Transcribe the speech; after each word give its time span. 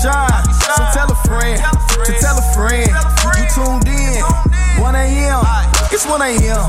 shine. 0.00 0.44
So 0.72 0.82
tell 0.96 1.10
a 1.12 1.18
friend, 1.28 1.60
to 2.06 2.12
tell 2.20 2.36
a 2.38 2.46
friend. 2.56 2.88
You 3.36 3.44
tuned 3.52 3.88
in. 3.88 4.22
1 4.80 4.94
a.m. 4.96 5.44
It's 5.92 6.06
1 6.06 6.22
a.m. 6.22 6.68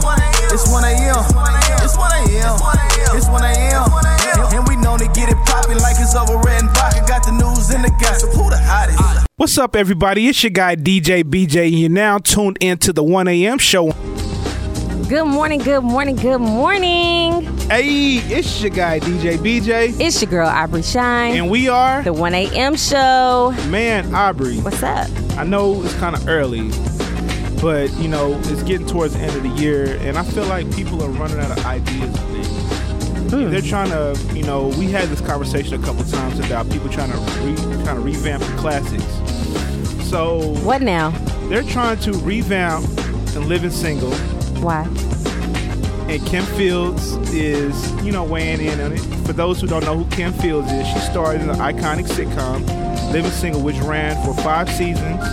It's 0.51 0.67
1 0.69 0.83
a.m. 0.83 1.23
It's 1.81 1.95
1 1.95 2.11
a.m. 2.11 2.55
It's 3.15 3.27
1 3.27 3.45
a.m. 3.45 3.89
And 4.53 4.67
we 4.67 4.75
know 4.75 4.97
to 4.97 5.05
get 5.15 5.29
it 5.29 5.37
poppin' 5.45 5.77
like 5.79 5.95
it's 5.99 6.15
over 6.15 6.37
red 6.37 6.61
and 6.61 6.69
vodka. 6.71 7.05
Got 7.07 7.23
the 7.23 7.31
news 7.31 7.69
and 7.69 7.83
the 7.83 7.91
gossip. 8.01 8.31
Who 8.31 8.49
the 8.49 8.57
hottest? 8.57 9.27
What's 9.37 9.57
up, 9.57 9.75
everybody? 9.75 10.27
It's 10.27 10.43
your 10.43 10.51
guy 10.51 10.75
DJ 10.75 11.23
BJ, 11.23 11.67
and 11.67 11.79
you're 11.79 11.89
now 11.89 12.17
tuned 12.17 12.57
into 12.61 12.93
the 12.93 13.03
1 13.03 13.27
a.m. 13.27 13.57
show. 13.57 13.93
Good 15.09 15.25
morning, 15.25 15.59
good 15.59 15.81
morning, 15.83 16.15
good 16.15 16.39
morning. 16.39 17.43
Hey, 17.69 18.17
it's 18.17 18.61
your 18.61 18.71
guy 18.71 18.99
DJ 18.99 19.37
BJ, 19.37 19.99
It's 19.99 20.21
your 20.21 20.29
girl 20.31 20.47
Aubrey 20.47 20.81
Shine, 20.81 21.35
and 21.35 21.49
we 21.49 21.67
are 21.69 22.01
the 22.03 22.13
1 22.13 22.33
a.m. 22.33 22.75
show. 22.75 23.53
man 23.69 24.13
Aubrey. 24.15 24.57
What's 24.59 24.81
up? 24.81 25.07
I 25.37 25.43
know 25.43 25.83
it's 25.83 25.93
kind 25.95 26.15
of 26.15 26.27
early, 26.27 26.69
but 27.61 27.91
you 27.99 28.07
know 28.07 28.33
it's 28.45 28.63
getting 28.63 28.87
towards 28.87 29.13
the 29.13 29.19
end 29.19 29.35
of 29.35 29.43
the 29.43 29.61
year, 29.61 29.97
and 30.01 30.17
I 30.17 30.23
feel 30.23 30.45
like 30.45 30.73
people 30.75 31.03
are 31.03 31.09
running 31.09 31.39
out 31.39 31.51
of 31.57 31.65
ideas. 31.65 32.15
things. 32.17 33.31
Hmm. 33.31 33.49
They're 33.51 33.61
trying 33.61 33.89
to, 33.89 34.17
you 34.35 34.43
know, 34.43 34.67
we 34.79 34.87
had 34.91 35.09
this 35.09 35.21
conversation 35.21 35.81
a 35.81 35.85
couple 35.85 36.03
times 36.05 36.39
about 36.39 36.69
people 36.71 36.89
trying 36.89 37.11
to 37.11 37.17
re, 37.17 37.55
trying 37.83 37.95
to 37.97 38.01
revamp 38.01 38.43
the 38.43 38.55
classics. 38.57 39.03
So 40.09 40.53
What 40.63 40.81
now? 40.81 41.09
they're 41.49 41.63
trying 41.63 41.99
to 42.01 42.13
revamp 42.19 42.85
and 43.35 43.45
living 43.47 43.71
single. 43.71 44.13
Why? 44.63 44.87
and 46.13 46.25
Kim 46.27 46.43
Fields 46.57 47.13
is, 47.33 47.91
you 48.03 48.11
know, 48.11 48.23
weighing 48.23 48.61
in 48.61 48.79
on 48.81 48.91
it. 48.91 48.99
For 49.25 49.33
those 49.33 49.59
who 49.59 49.67
don't 49.67 49.83
know 49.83 49.97
who 49.97 50.09
Kim 50.15 50.31
Fields 50.33 50.71
is, 50.71 50.87
she 50.87 50.99
starred 50.99 51.41
in 51.41 51.47
the 51.47 51.53
iconic 51.53 52.07
sitcom 52.07 52.61
Living 53.11 53.31
Single, 53.31 53.61
which 53.61 53.77
ran 53.77 54.15
for 54.23 54.39
five 54.43 54.69
seasons 54.69 55.23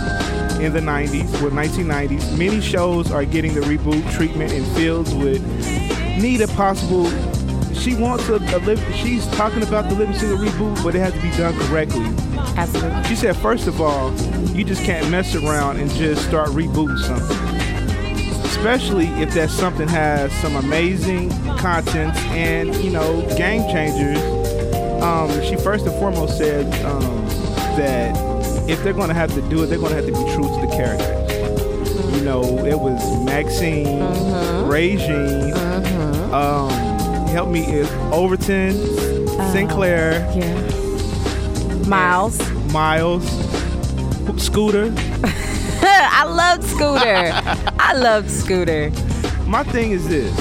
in 0.59 0.73
the 0.73 0.79
90s, 0.79 1.41
with 1.43 1.53
1990s. 1.53 2.37
Many 2.37 2.61
shows 2.61 3.11
are 3.11 3.25
getting 3.25 3.53
the 3.53 3.61
reboot 3.61 4.11
treatment, 4.11 4.53
and 4.53 4.65
Fields 4.75 5.13
would 5.13 5.41
need 6.19 6.41
a 6.41 6.47
possible. 6.49 7.09
She 7.75 7.95
wants 7.95 8.27
a, 8.29 8.35
a 8.35 8.57
live. 8.65 8.83
She's 8.95 9.27
talking 9.35 9.61
about 9.61 9.87
the 9.89 9.95
Living 9.95 10.15
Single 10.15 10.39
reboot, 10.39 10.83
but 10.83 10.95
it 10.95 10.99
has 10.99 11.13
to 11.13 11.21
be 11.21 11.29
done 11.31 11.57
correctly. 11.67 12.05
Absolutely. 12.57 13.03
She 13.03 13.15
said, 13.15 13.35
first 13.35 13.67
of 13.67 13.81
all, 13.81 14.11
you 14.51 14.63
just 14.63 14.83
can't 14.83 15.09
mess 15.11 15.35
around 15.35 15.77
and 15.77 15.91
just 15.91 16.25
start 16.25 16.49
rebooting 16.49 16.97
something. 16.99 17.60
Especially 18.51 19.07
if 19.21 19.33
that 19.33 19.49
something 19.49 19.87
has 19.87 20.31
some 20.33 20.55
amazing 20.55 21.29
content 21.57 22.15
and, 22.31 22.75
you 22.75 22.91
know, 22.91 23.21
game 23.37 23.63
changers. 23.71 24.17
Um, 25.01 25.29
she 25.43 25.55
first 25.55 25.85
and 25.87 25.95
foremost 25.95 26.37
said 26.37 26.65
um, 26.85 27.25
that 27.77 28.15
if 28.69 28.83
they're 28.83 28.93
going 28.93 29.07
to 29.07 29.15
have 29.15 29.33
to 29.33 29.41
do 29.49 29.63
it, 29.63 29.67
they're 29.67 29.79
going 29.79 29.91
to 29.91 29.95
have 29.95 30.05
to 30.05 30.11
be 30.11 30.33
true 30.35 30.43
to 30.43 30.67
the 30.67 30.71
characters. 30.75 32.15
You 32.17 32.23
know, 32.23 32.43
it 32.65 32.77
was 32.79 33.01
Maxine, 33.25 33.99
Regine, 34.67 35.53
um, 36.31 36.69
help 37.29 37.49
me, 37.49 37.61
if 37.65 37.91
Overton, 38.13 38.73
Synclaire, 39.53 40.19
Yeah. 40.35 41.87
Miles. 41.89 42.37
Miles, 42.71 43.25
Scooter. 44.37 44.93
I 46.09 46.23
loved 46.25 46.63
Scooter. 46.63 47.31
I 47.79 47.93
loved 47.93 48.29
Scooter. 48.29 48.91
My 49.47 49.63
thing 49.63 49.91
is 49.91 50.07
this: 50.07 50.33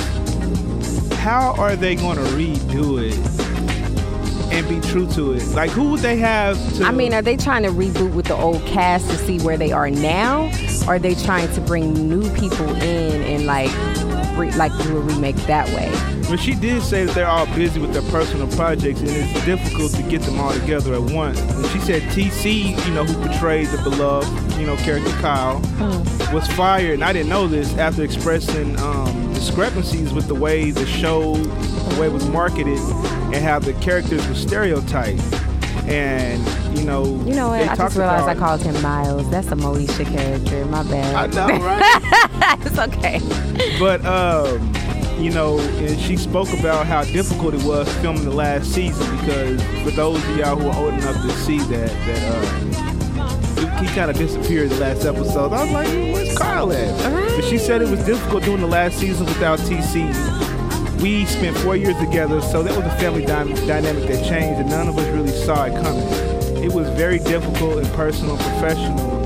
How 1.18 1.54
are 1.58 1.76
they 1.76 1.94
going 1.94 2.16
to 2.16 2.24
redo 2.32 3.00
it 3.02 3.16
and 4.52 4.68
be 4.68 4.80
true 4.88 5.06
to 5.12 5.32
it? 5.32 5.46
Like, 5.48 5.70
who 5.70 5.90
would 5.92 6.00
they 6.00 6.16
have 6.18 6.56
to? 6.76 6.84
I 6.84 6.90
mean, 6.92 7.14
are 7.14 7.22
they 7.22 7.36
trying 7.36 7.62
to 7.64 7.70
reboot 7.70 8.14
with 8.14 8.26
the 8.26 8.36
old 8.36 8.64
cast 8.66 9.08
to 9.10 9.16
see 9.16 9.38
where 9.40 9.56
they 9.56 9.72
are 9.72 9.90
now? 9.90 10.50
Or 10.86 10.94
are 10.94 10.98
they 10.98 11.14
trying 11.14 11.52
to 11.54 11.60
bring 11.60 11.92
new 12.08 12.28
people 12.34 12.68
in 12.82 13.22
and 13.22 13.46
like 13.46 13.70
re- 14.36 14.52
like 14.56 14.72
do 14.82 14.96
a 14.96 15.00
remake 15.00 15.36
that 15.46 15.68
way? 15.68 15.90
But 16.28 16.38
she 16.38 16.54
did 16.54 16.82
say 16.82 17.04
that 17.04 17.14
they're 17.14 17.26
all 17.26 17.46
busy 17.56 17.80
with 17.80 17.92
their 17.92 18.08
personal 18.10 18.46
projects 18.56 19.00
and 19.00 19.10
it's 19.10 19.44
difficult 19.44 19.92
to 19.94 20.02
get 20.04 20.22
them 20.22 20.38
all 20.38 20.52
together 20.52 20.94
at 20.94 21.02
once. 21.02 21.40
And 21.40 21.66
she 21.66 21.80
said 21.80 22.02
TC, 22.02 22.86
you 22.86 22.94
know, 22.94 23.04
who 23.04 23.14
portrayed 23.26 23.66
the 23.68 23.78
beloved, 23.82 24.28
you 24.60 24.66
know, 24.66 24.76
character 24.76 25.10
Kyle, 25.20 25.60
was 26.32 26.46
fired. 26.52 26.94
And 26.94 27.04
I 27.04 27.12
didn't 27.12 27.30
know 27.30 27.46
this 27.48 27.74
after 27.78 28.04
expressing 28.04 28.78
um, 28.80 29.32
discrepancies 29.34 30.12
with 30.12 30.26
the 30.28 30.34
way 30.34 30.70
the 30.70 30.86
show, 30.86 31.34
the 31.36 32.00
way 32.00 32.06
it 32.06 32.12
was 32.12 32.28
marketed, 32.28 32.78
and 33.32 33.36
how 33.36 33.58
the 33.58 33.72
characters 33.74 34.26
were 34.28 34.34
stereotyped. 34.34 35.22
And 35.88 36.78
you 36.78 36.84
know, 36.84 37.04
You 37.24 37.34
know 37.34 37.48
what? 37.48 37.58
they 37.60 37.68
I 37.68 37.74
just 37.74 37.96
realized 37.96 38.28
I 38.28 38.34
called 38.34 38.62
him 38.62 38.80
Miles. 38.82 39.28
That's 39.30 39.48
a 39.48 39.56
Moesha 39.56 40.04
character. 40.06 40.64
My 40.66 40.82
bad. 40.84 41.14
I 41.16 41.46
know, 41.48 41.64
right? 41.64 42.58
it's 42.64 42.78
okay. 42.78 43.18
But 43.78 44.04
um, 44.04 44.72
you 45.18 45.30
know, 45.30 45.58
and 45.58 45.98
she 45.98 46.16
spoke 46.16 46.52
about 46.52 46.86
how 46.86 47.02
difficult 47.04 47.54
it 47.54 47.62
was 47.64 47.92
filming 47.96 48.24
the 48.24 48.30
last 48.30 48.72
season 48.72 49.16
because 49.18 49.60
for 49.82 49.90
those 49.90 50.22
of 50.28 50.36
y'all 50.36 50.56
who 50.56 50.68
are 50.68 50.76
old 50.84 50.94
enough 50.94 51.20
to 51.22 51.30
see 51.38 51.58
that 51.58 51.88
that 52.06 52.22
uh, 52.22 52.89
he, 53.60 53.86
kind 53.94 54.10
of 54.10 54.16
disappeared 54.16 54.70
the 54.70 54.76
last 54.78 55.04
episode. 55.04 55.52
I 55.52 55.64
was 55.64 55.72
like, 55.72 55.88
where's 55.88 56.36
Carl 56.36 56.72
at? 56.72 57.36
But 57.36 57.44
she 57.44 57.58
said 57.58 57.82
it 57.82 57.88
was 57.88 58.04
difficult 58.04 58.44
doing 58.44 58.60
the 58.60 58.66
last 58.66 58.98
season 58.98 59.26
without 59.26 59.58
TC. 59.60 61.00
We 61.00 61.24
spent 61.24 61.56
four 61.58 61.76
years 61.76 61.96
together, 61.98 62.40
so 62.40 62.62
that 62.62 62.76
was 62.76 62.86
a 62.86 62.96
family 62.98 63.24
dy- 63.24 63.66
dynamic 63.66 64.06
that 64.08 64.24
changed, 64.28 64.60
and 64.60 64.68
none 64.68 64.88
of 64.88 64.98
us 64.98 65.06
really 65.08 65.32
saw 65.32 65.64
it 65.64 65.72
coming. 65.82 66.06
It 66.62 66.72
was 66.72 66.88
very 66.90 67.18
difficult 67.18 67.78
and 67.78 67.86
personal 67.94 68.36
and 68.36 68.60
professional, 68.60 69.24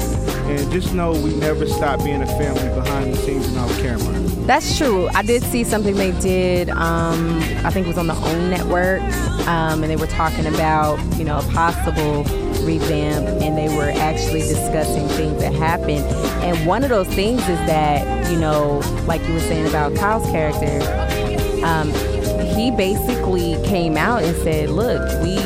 and 0.49 0.71
just 0.71 0.95
know 0.95 1.13
we 1.13 1.35
never 1.35 1.67
stop 1.67 2.05
being 2.05 2.23
a 2.23 2.27
family 2.27 2.69
behind 2.75 3.13
the 3.13 3.17
scenes 3.19 3.49
and 3.49 3.59
off 3.59 3.77
camera. 3.79 4.24
That's 4.47 4.77
true. 4.77 5.09
I 5.15 5.23
did 5.23 5.43
see 5.43 5.65
something 5.65 5.95
they 5.95 6.13
did. 6.21 6.69
Um, 6.69 7.39
I 7.65 7.71
think 7.71 7.87
it 7.87 7.89
was 7.89 7.97
on 7.97 8.09
the 8.09 8.15
OWN 8.15 8.51
network, 8.51 9.01
um, 9.49 9.83
and 9.83 9.85
they 9.85 9.97
were 9.97 10.07
talking 10.07 10.45
about 10.45 10.99
you 11.17 11.25
know 11.25 11.39
a 11.39 11.43
possible 11.45 12.25
revamp, 12.63 13.27
and 13.43 13.57
they 13.57 13.75
were 13.75 13.91
actually 13.97 14.41
discussing 14.41 15.09
things 15.09 15.41
that 15.41 15.55
happened. 15.55 16.05
And 16.45 16.67
one 16.67 16.85
of 16.85 16.91
those 16.91 17.09
things 17.09 17.41
is 17.41 17.59
that 17.67 18.31
you 18.31 18.39
know, 18.39 18.83
like 19.07 19.27
you 19.27 19.33
were 19.33 19.41
saying 19.41 19.67
about 19.67 19.95
Kyle's 19.97 20.31
character, 20.31 20.79
um, 21.65 21.89
he 22.55 22.71
basically 22.71 23.57
came 23.67 23.97
out 23.97 24.25
and 24.25 24.37
said, 24.43 24.69
"Look, 24.69 25.01
we 25.23 25.39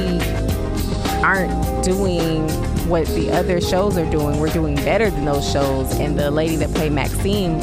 aren't 1.23 1.85
doing." 1.85 2.49
What 2.89 3.07
the 3.09 3.31
other 3.31 3.61
shows 3.61 3.99
are 3.99 4.11
doing, 4.11 4.41
we're 4.41 4.49
doing 4.49 4.75
better 4.77 5.11
than 5.11 5.27
those 5.27 5.47
shows. 5.47 5.93
And 6.01 6.19
the 6.19 6.31
lady 6.31 6.57
that 6.57 6.75
played 6.75 6.93
Maxine, 6.93 7.61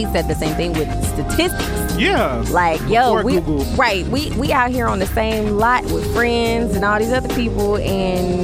she 0.00 0.06
said 0.12 0.28
the 0.28 0.34
same 0.34 0.54
thing 0.54 0.72
with 0.72 0.88
statistics. 1.04 1.96
Yeah. 2.00 2.42
Like, 2.50 2.80
yo, 2.82 3.16
Before 3.16 3.22
we 3.24 3.34
Google. 3.34 3.64
right, 3.76 4.06
we 4.06 4.30
we 4.32 4.50
out 4.52 4.70
here 4.70 4.86
on 4.86 4.98
the 4.98 5.06
same 5.06 5.50
lot 5.58 5.84
with 5.84 6.10
friends 6.14 6.74
and 6.74 6.84
all 6.84 6.98
these 6.98 7.12
other 7.12 7.28
people, 7.34 7.76
and 7.76 8.42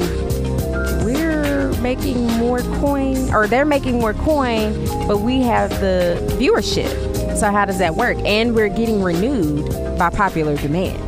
we're 1.03 1.71
making 1.81 2.27
more 2.37 2.59
coin, 2.79 3.33
or 3.33 3.47
they're 3.47 3.65
making 3.65 3.99
more 3.99 4.13
coin, 4.13 4.73
but 5.07 5.21
we 5.21 5.41
have 5.41 5.69
the 5.81 6.17
viewership. 6.39 6.89
So 7.37 7.49
how 7.51 7.65
does 7.65 7.79
that 7.79 7.95
work? 7.95 8.17
And 8.19 8.53
we're 8.55 8.69
getting 8.69 9.01
renewed 9.01 9.67
by 9.97 10.09
popular 10.11 10.55
demand. 10.57 11.01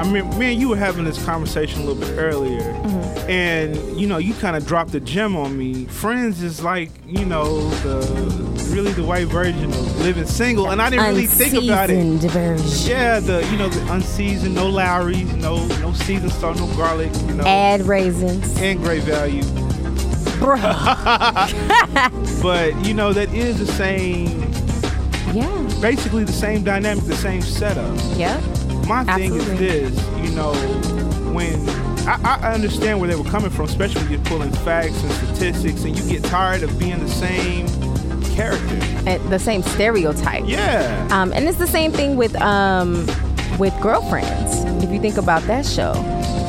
I 0.00 0.10
mean, 0.10 0.38
me 0.38 0.52
and 0.52 0.60
you 0.60 0.70
were 0.70 0.76
having 0.76 1.04
this 1.04 1.22
conversation 1.24 1.82
a 1.82 1.84
little 1.84 2.00
bit 2.00 2.18
earlier, 2.18 2.60
Mm-hmm. 2.60 3.30
and 3.30 3.76
you 4.00 4.06
know, 4.06 4.16
you 4.16 4.32
kind 4.34 4.56
of 4.56 4.66
dropped 4.66 4.94
a 4.94 5.00
gem 5.00 5.36
on 5.36 5.56
me. 5.58 5.84
Friends 5.84 6.42
is 6.42 6.62
like, 6.64 6.90
you 7.06 7.24
know, 7.26 7.68
the 7.84 8.00
really 8.74 8.92
the 8.92 9.04
white 9.04 9.26
version 9.28 9.64
of 9.64 10.00
living 10.00 10.24
single, 10.26 10.70
and 10.70 10.80
I 10.80 10.88
didn't 10.90 11.04
really 11.06 11.26
think 11.26 11.52
about 11.52 11.90
it. 11.90 11.98
Unseasoned 11.98 12.32
version. 12.32 12.90
Yeah, 12.90 13.20
the 13.20 13.46
you 13.50 13.58
know 13.58 13.68
the 13.68 13.92
unseasoned, 13.92 14.54
no 14.54 14.68
Lowry's, 14.68 15.32
no 15.34 15.66
no 15.78 15.92
seasoned 15.92 16.32
salt, 16.32 16.56
no 16.58 16.66
garlic, 16.76 17.12
you 17.26 17.34
know, 17.34 17.44
Add 17.44 17.82
raisins, 17.82 18.56
and 18.58 18.80
great 18.80 19.02
value. 19.02 19.42
bro. 20.38 20.56
But 22.42 22.74
you 22.86 22.94
know 22.94 23.12
that 23.12 23.34
is 23.34 23.58
the 23.58 23.66
same, 23.66 24.40
yeah, 25.34 25.78
basically 25.82 26.24
the 26.24 26.32
same 26.32 26.64
dynamic, 26.64 27.04
the 27.04 27.14
same 27.16 27.42
setup. 27.42 27.94
yep. 28.18 28.42
My 28.90 29.04
thing 29.04 29.36
is 29.36 29.46
this, 29.56 29.96
you 30.18 30.34
know, 30.34 30.52
when 31.32 31.68
I, 32.08 32.40
I 32.42 32.52
understand 32.52 32.98
where 32.98 33.08
they 33.08 33.14
were 33.14 33.30
coming 33.30 33.48
from, 33.48 33.66
especially 33.66 34.02
when 34.02 34.10
you're 34.10 34.24
pulling 34.24 34.50
facts 34.50 35.00
and 35.04 35.12
statistics, 35.12 35.84
and 35.84 35.96
you 35.96 36.10
get 36.10 36.24
tired 36.24 36.64
of 36.64 36.76
being 36.76 36.98
the 36.98 37.08
same 37.08 37.68
character. 38.34 38.74
And 39.06 39.22
the 39.30 39.38
same 39.38 39.62
stereotype. 39.62 40.42
Yeah. 40.44 41.06
Um, 41.12 41.32
and 41.32 41.48
it's 41.48 41.56
the 41.56 41.68
same 41.68 41.92
thing 41.92 42.16
with 42.16 42.34
um, 42.42 43.06
with 43.60 43.72
girlfriends. 43.80 44.64
If 44.82 44.90
you 44.90 44.98
think 44.98 45.18
about 45.18 45.42
that 45.42 45.64
show, 45.64 45.92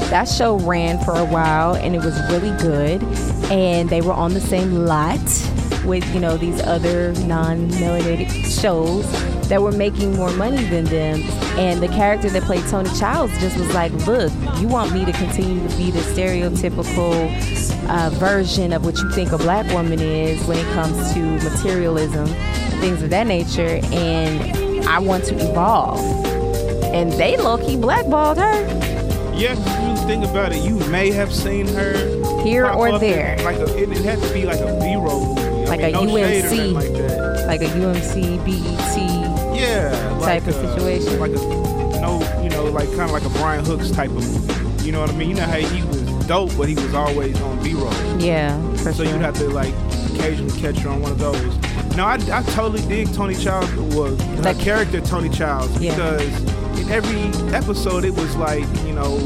that 0.10 0.28
show 0.28 0.58
ran 0.62 0.98
for 1.06 1.14
a 1.14 1.26
while 1.26 1.76
and 1.76 1.94
it 1.96 2.04
was 2.04 2.20
really 2.32 2.58
good. 2.58 3.04
And 3.52 3.88
they 3.88 4.02
were 4.02 4.14
on 4.14 4.34
the 4.34 4.42
same 4.42 4.88
lot 4.88 5.20
with 5.86 6.12
you 6.12 6.20
know 6.20 6.38
these 6.38 6.60
other 6.64 7.14
non-melanated 7.28 8.60
shows 8.60 9.06
that 9.52 9.62
were 9.62 9.72
making 9.74 10.16
more 10.16 10.32
money 10.32 10.64
than 10.66 10.86
them. 10.86 11.22
And 11.60 11.82
the 11.84 11.90
character 11.90 12.30
that 12.30 12.44
played 12.44 12.66
Toni 12.68 12.90
Childs 12.98 13.38
just 13.40 13.58
was 13.58 13.72
like, 13.74 13.92
"Look, 14.08 14.32
you 14.60 14.68
want 14.68 14.94
me 14.94 15.04
to 15.06 15.12
continue 15.12 15.68
to 15.68 15.76
be 15.78 15.92
the 15.92 16.00
stereotypical 16.00 17.12
uh, 17.90 18.10
version 18.12 18.72
of 18.74 18.86
what 18.86 18.98
you 18.98 19.10
think 19.12 19.32
a 19.34 19.38
black 19.38 19.66
woman 19.74 20.00
is 20.00 20.42
when 20.48 20.58
it 20.58 20.74
comes 20.74 21.14
to 21.14 21.20
materialism 21.50 22.28
things 22.80 23.04
of 23.04 23.10
that 23.12 23.28
nature. 23.28 23.80
And 23.92 24.86
I 24.88 25.00
want 25.00 25.26
to 25.26 25.36
evolve. 25.36 26.00
And 26.94 27.12
they 27.14 27.38
low 27.38 27.58
key 27.58 27.78
blackballed 27.78 28.38
her 28.38 28.62
Yeah, 29.36 29.54
you 29.90 30.08
think 30.08 30.26
about 30.26 30.52
it, 30.54 30.64
you 30.64 30.76
may 30.90 31.12
have 31.12 31.32
seen 31.34 31.68
her 31.70 31.94
here 32.44 32.66
or 32.68 32.98
there. 33.00 33.36
in, 33.36 33.44
like 33.44 33.58
a, 33.58 33.78
it, 33.78 33.92
it 33.92 34.04
had 34.04 34.20
to 34.22 34.34
be 34.34 34.46
like 34.46 34.60
a 34.60 34.78
B-roll 34.80 35.36
movie. 35.36 35.66
I 35.66 35.66
Like 35.68 35.80
mean, 35.82 35.90
a 35.90 35.92
no 35.92 36.14
UMC. 36.16 36.74
like 36.74 37.48
like 37.48 37.62
a 37.62 37.72
UMC, 37.74 38.38
BET. 38.46 39.31
Yeah, 39.62 39.92
Type 40.20 40.46
like 40.46 40.48
of 40.48 40.48
a- 40.48 40.74
situation. 40.74 41.20
Like 41.20 41.32
a 41.32 42.02
no, 42.02 42.42
you 42.44 42.50
know, 42.50 42.66
like 42.66 42.88
kind 42.90 43.02
of 43.02 43.12
like 43.12 43.24
a 43.26 43.30
Brian 43.30 43.64
Hooks 43.66 43.92
type 43.92 44.10
of. 44.12 44.86
You 44.86 44.92
know 44.92 45.02
what 45.02 45.12
I 45.12 45.14
mean? 45.16 45.30
You 45.30 45.36
know 45.36 45.46
how 45.46 45.58
he 45.58 45.84
was 45.86 46.02
dope, 46.26 46.58
but 46.58 46.68
he 46.68 46.74
was 46.76 46.94
always 46.96 47.40
on 47.42 47.62
B-roll. 47.64 47.94
Yeah, 48.20 48.60
for 48.78 48.92
So 48.92 49.04
sure. 49.04 49.14
you'd 49.14 49.22
have 49.22 49.36
to 49.36 49.48
like 49.50 49.74
occasionally 50.14 50.60
catch 50.60 50.80
her 50.80 50.90
on 50.90 51.02
one 51.02 51.12
of 51.12 51.20
those. 51.20 51.56
No, 51.96 52.06
I, 52.06 52.16
I 52.32 52.42
totally 52.54 52.82
dig 52.88 53.14
Toni 53.14 53.36
Childs. 53.36 53.72
Well, 53.96 54.16
the 54.16 54.42
Like- 54.42 54.60
character 54.60 55.00
Toni 55.02 55.30
Childs 55.30 55.80
Yeah. 55.80 55.92
because 55.96 56.80
in 56.82 56.90
every 56.90 57.22
episode 57.56 58.04
it 58.06 58.14
was 58.16 58.36
like 58.38 58.66
you 58.86 58.94
know 58.94 59.18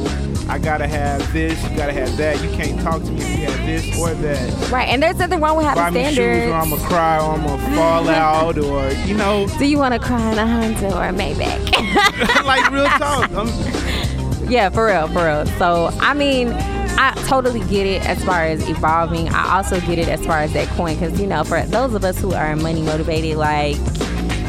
I 0.47 0.59
gotta 0.59 0.87
have 0.87 1.33
this, 1.33 1.61
you 1.63 1.75
gotta 1.75 1.91
have 1.93 2.15
that. 2.17 2.41
You 2.43 2.49
can't 2.51 2.79
talk 2.81 3.01
to 3.01 3.11
me 3.11 3.21
if 3.21 3.39
you 3.39 3.45
have 3.45 3.65
this 3.65 3.99
or 3.99 4.13
that. 4.13 4.71
right, 4.71 4.87
and 4.89 5.01
there's 5.01 5.17
nothing 5.17 5.41
wrong 5.41 5.57
with 5.57 5.65
Buy 5.65 5.85
having 5.85 6.03
me 6.03 6.13
shoes 6.13 6.49
or 6.49 6.53
I'm 6.53 6.69
gonna 6.69 6.87
cry 6.87 7.17
or 7.17 7.33
I'm 7.33 7.45
gonna 7.45 7.75
fall 7.75 8.09
out 8.09 8.57
or 8.57 8.91
you 9.07 9.15
know, 9.15 9.47
Do 9.59 9.65
you 9.65 9.77
want 9.79 9.93
to 9.93 9.99
cry 9.99 10.31
in 10.31 10.37
a 10.37 10.47
Honda 10.47 10.95
or 10.95 11.03
a 11.03 11.11
Maybach? 11.11 12.45
like 12.45 12.69
real 12.71 12.85
talk. 12.85 13.31
I'm, 13.31 13.47
yeah, 14.49 14.69
for 14.69 14.85
real, 14.85 15.07
for 15.07 15.25
real. 15.25 15.45
So, 15.57 15.89
I 15.99 16.13
mean, 16.13 16.49
I 16.97 17.13
totally 17.27 17.61
get 17.61 17.87
it 17.87 18.05
as 18.07 18.23
far 18.23 18.43
as 18.43 18.67
evolving. 18.69 19.29
I 19.29 19.57
also 19.57 19.79
get 19.81 19.97
it 19.97 20.07
as 20.07 20.23
far 20.25 20.39
as 20.41 20.53
that 20.53 20.67
coin, 20.69 20.95
because 20.95 21.19
you 21.19 21.27
know, 21.27 21.43
for 21.43 21.61
those 21.63 21.93
of 21.95 22.05
us 22.05 22.19
who 22.19 22.33
are 22.33 22.55
money 22.55 22.83
motivated, 22.83 23.37
like, 23.37 23.77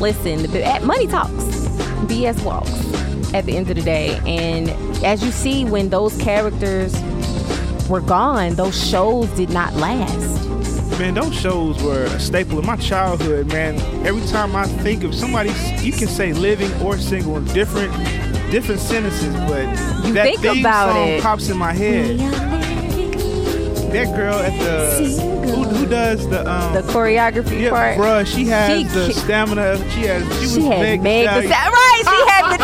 listen, 0.00 0.42
the, 0.52 0.64
eh, 0.64 0.78
money 0.81 1.06
talks, 1.06 1.32
BS 2.06 2.44
walks. 2.44 2.85
At 3.34 3.44
the 3.44 3.56
end 3.56 3.69
of 3.70 3.76
the 3.76 3.82
day, 3.82 4.19
and 4.26 4.70
as 5.05 5.23
you 5.25 5.31
see, 5.31 5.64
when 5.64 5.90
those 5.90 6.17
characters 6.17 6.94
were 7.88 8.00
gone, 8.00 8.55
those 8.55 8.88
shows 8.88 9.28
did 9.31 9.50
not 9.50 9.75
last. 9.75 10.49
Man, 10.99 11.14
those 11.14 11.34
shows 11.34 11.82
were 11.82 12.05
a 12.05 12.19
staple 12.20 12.58
in 12.58 12.64
my 12.67 12.76
childhood, 12.76 13.49
man. 13.49 13.75
Every 14.06 14.26
time 14.28 14.56
I 14.56 14.64
think 14.67 15.05
of 15.05 15.14
somebody, 15.14 15.50
you 15.82 15.93
can 15.93 16.08
say 16.08 16.32
living 16.32 16.73
or 16.81 16.96
single 16.96 17.37
in 17.37 17.44
different 17.46 17.93
different 18.50 18.81
sentences, 18.81 19.34
but 19.50 19.67
You 20.06 20.14
that 20.14 20.25
think 20.25 20.40
theme 20.40 20.61
about 20.61 20.93
song 20.94 21.08
it. 21.08 21.23
pops 21.23 21.49
in 21.50 21.56
my 21.58 21.73
head. 21.75 22.19
That 24.04 24.16
girl 24.16 24.34
at 24.34 24.52
the 24.58 24.76
who, 25.46 25.62
who 25.64 25.87
does 25.87 26.28
the 26.28 26.40
um 26.50 26.75
The 26.75 26.82
choreography 26.82 27.62
yeah, 27.62 27.70
part. 27.70 27.96
bruh, 27.96 28.26
she 28.26 28.44
has 28.46 28.78
She 28.78 28.84
the 28.84 29.12
stamina. 29.12 29.78
She 29.93 30.02
has 30.02 30.22
she 30.38 30.46
was 30.46 30.56
had 30.56 30.81
Meg 30.81 31.02
Meg 31.02 31.28
Thee 31.28 31.40
Thee 31.43 31.48
Stallion. 31.48 31.48
Stallion. 31.48 31.72
Right, 31.72 32.02
she 32.10 32.19
had 32.31 32.44
the 32.52 32.58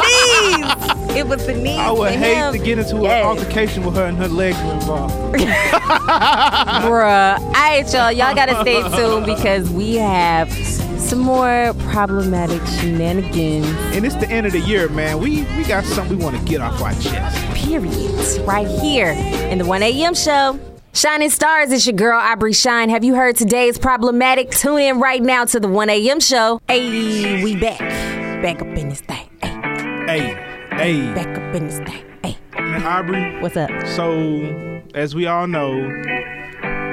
knees. 1.09 1.17
It 1.17 1.27
was 1.27 1.47
the 1.47 1.55
knees. 1.55 1.79
I 1.79 1.91
would 1.91 2.13
hate 2.13 2.37
him. 2.37 2.53
to 2.53 2.59
get 2.59 2.79
into 2.79 2.97
an 2.97 3.07
altercation 3.27 3.85
with 3.85 3.95
her 3.97 4.05
and 4.05 4.17
her 4.19 4.29
legs 4.29 4.57
were 4.63 4.73
involved. 4.73 5.15
Bruh. 5.35 7.39
All 7.39 7.53
right, 7.53 7.85
y'all. 7.93 8.13
Y'all 8.13 8.35
gotta 8.35 8.61
stay 8.63 8.81
tuned 8.97 9.27
because 9.27 9.69
we 9.71 9.97
have 9.97 10.51
some 10.99 11.19
more 11.19 11.75
problematic 11.91 12.65
shenanigans. 12.79 13.67
And 13.95 14.05
it's 14.07 14.15
the 14.17 14.31
end 14.31 14.47
of 14.47 14.53
the 14.53 14.61
year, 14.61 14.89
man. 14.89 15.19
We 15.21 15.43
we 15.57 15.65
got 15.65 15.85
something 15.85 16.17
we 16.19 16.25
want 16.25 16.39
to 16.39 16.45
get 16.45 16.61
off 16.61 16.81
our 16.81 16.95
chest. 16.95 17.37
Period. 17.55 18.41
Right 18.47 18.69
here 18.81 19.09
in 19.11 19.59
the 19.59 19.65
1 19.67 19.83
a.m. 19.83 20.15
show. 20.15 20.59
Shining 20.95 21.31
Stars, 21.31 21.73
it's 21.73 21.87
your 21.87 21.97
girl 21.97 22.19
Aubrey 22.21 22.53
Shine. 22.53 22.91
Have 22.91 23.03
you 23.03 23.15
heard 23.15 23.37
today's 23.37 23.79
problematic? 23.79 24.51
Tune 24.51 24.79
in 24.79 25.01
right 25.01 25.23
now 25.23 25.45
to 25.47 25.59
the 25.59 25.67
1 25.69 25.89
a.m. 25.89 26.21
show. 26.21 26.61
Hey, 26.69 27.43
we 27.43 27.57
back. 27.57 27.79
Back 28.43 28.61
up 28.61 28.67
in 28.77 28.91
this 28.91 29.01
thing. 29.01 29.29
Hey, 29.41 30.35
Hey, 30.77 30.99
hey, 31.03 31.15
back 31.15 31.29
up 31.39 31.55
in 31.55 31.67
this 31.67 31.79
thing. 31.79 32.05
Hey, 32.23 32.37
man, 32.57 32.83
Aubrey. 32.85 33.41
what's 33.41 33.57
up? 33.57 33.71
So, 33.87 34.85
as 34.95 35.15
we 35.15 35.27
all 35.27 35.47
know, 35.47 35.73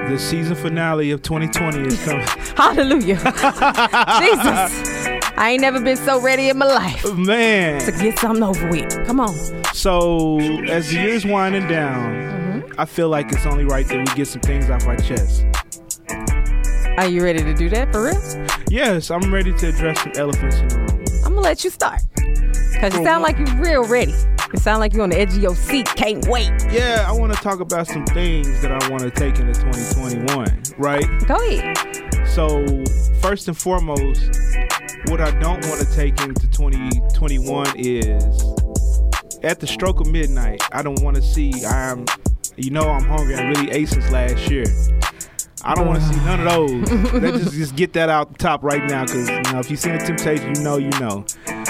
the 0.10 0.18
season 0.18 0.56
finale 0.56 1.12
of 1.12 1.22
2020 1.22 1.80
is 1.88 2.02
coming. 2.06 2.26
Hallelujah. 2.56 3.16
Jesus. 4.20 5.08
I 5.38 5.52
ain't 5.52 5.62
never 5.62 5.82
been 5.82 5.98
so 5.98 6.22
ready 6.22 6.50
in 6.50 6.58
my 6.58 6.66
life 6.68 7.06
Man. 7.16 7.82
to 7.82 7.92
get 7.92 8.18
something 8.20 8.44
over 8.44 8.70
with. 8.70 9.06
Come 9.06 9.20
on. 9.20 9.36
so 9.74 10.40
as 10.70 10.90
the 10.90 10.96
year's 11.02 11.26
winding 11.26 11.68
down, 11.68 12.39
I 12.80 12.86
feel 12.86 13.10
like 13.10 13.30
it's 13.34 13.46
only 13.46 13.66
right 13.66 13.86
that 13.90 13.98
we 13.98 14.06
get 14.16 14.30
some 14.30 14.40
things 14.40 14.70
off 14.70 14.88
our 14.88 14.96
chest. 14.96 15.44
Are 16.98 17.10
you 17.10 17.22
ready 17.22 17.44
to 17.44 17.54
do 17.54 17.68
that 17.72 17.92
for 17.92 18.06
real? 18.06 18.48
Yes, 18.70 19.12
I'm 19.12 19.34
ready 19.34 19.52
to 19.52 19.68
address 19.68 20.02
some 20.02 20.14
elephants 20.16 20.60
in 20.60 20.70
the 20.70 20.78
room. 20.78 21.06
I'm 21.26 21.34
gonna 21.34 21.42
let 21.42 21.66
you 21.66 21.72
start. 21.72 22.00
Cause 22.80 22.96
you 22.96 23.04
sound 23.04 23.22
like 23.22 23.38
you're 23.38 23.54
real 23.58 23.86
ready. 23.86 24.14
You 24.54 24.60
sound 24.60 24.80
like 24.80 24.94
you're 24.94 25.04
on 25.04 25.10
the 25.10 25.20
edge 25.20 25.32
of 25.32 25.42
your 25.42 25.58
seat. 25.58 25.88
Can't 25.88 26.26
wait. 26.30 26.54
Yeah, 26.72 27.04
I 27.06 27.12
want 27.12 27.34
to 27.34 27.40
talk 27.42 27.60
about 27.60 27.86
some 27.86 28.06
things 28.06 28.62
that 28.62 28.72
I 28.72 28.90
want 28.90 29.04
to 29.04 29.12
take 29.12 29.40
into 29.40 29.52
2021, 29.60 30.64
right? 30.78 31.06
Go 31.28 31.36
ahead. 31.36 32.30
So, 32.30 32.66
first 33.22 33.50
and 33.50 33.58
foremost, 33.58 34.40
what 35.08 35.20
I 35.20 35.32
don't 35.32 35.66
want 35.68 35.82
to 35.82 35.96
take 35.98 36.22
into 36.22 36.48
2021 36.48 37.74
is 37.76 38.42
at 39.44 39.60
the 39.60 39.68
stroke 39.68 40.00
of 40.00 40.08
midnight, 40.08 40.62
I 40.72 40.82
don't 40.82 41.02
want 41.02 41.18
to 41.18 41.22
see 41.22 41.52
I'm, 41.66 42.06
you 42.58 42.70
know, 42.72 42.90
I'm 42.90 43.04
hungry. 43.04 43.36
I 43.36 43.42
really 43.42 43.72
ate 43.72 43.90
since 43.90 44.10
last 44.12 44.50
year. 44.50 44.66
I 45.62 45.76
don't 45.76 45.88
want 45.88 46.00
to 46.00 46.06
see 46.08 46.16
none 46.18 46.40
of 46.40 46.54
those. 46.54 47.14
Let's 47.14 47.44
just, 47.44 47.54
just 47.54 47.76
get 47.76 47.94
that 47.94 48.08
out 48.08 48.32
the 48.32 48.38
top 48.38 48.64
right 48.64 48.84
now, 48.90 49.04
because 49.04 49.28
you 49.30 49.42
know, 49.42 49.60
if 49.60 49.70
you 49.70 49.76
seen 49.76 49.98
the 49.98 50.04
temptation, 50.04 50.56
you 50.56 50.62
know, 50.62 50.78
you 50.78 50.90
know. 51.00 51.26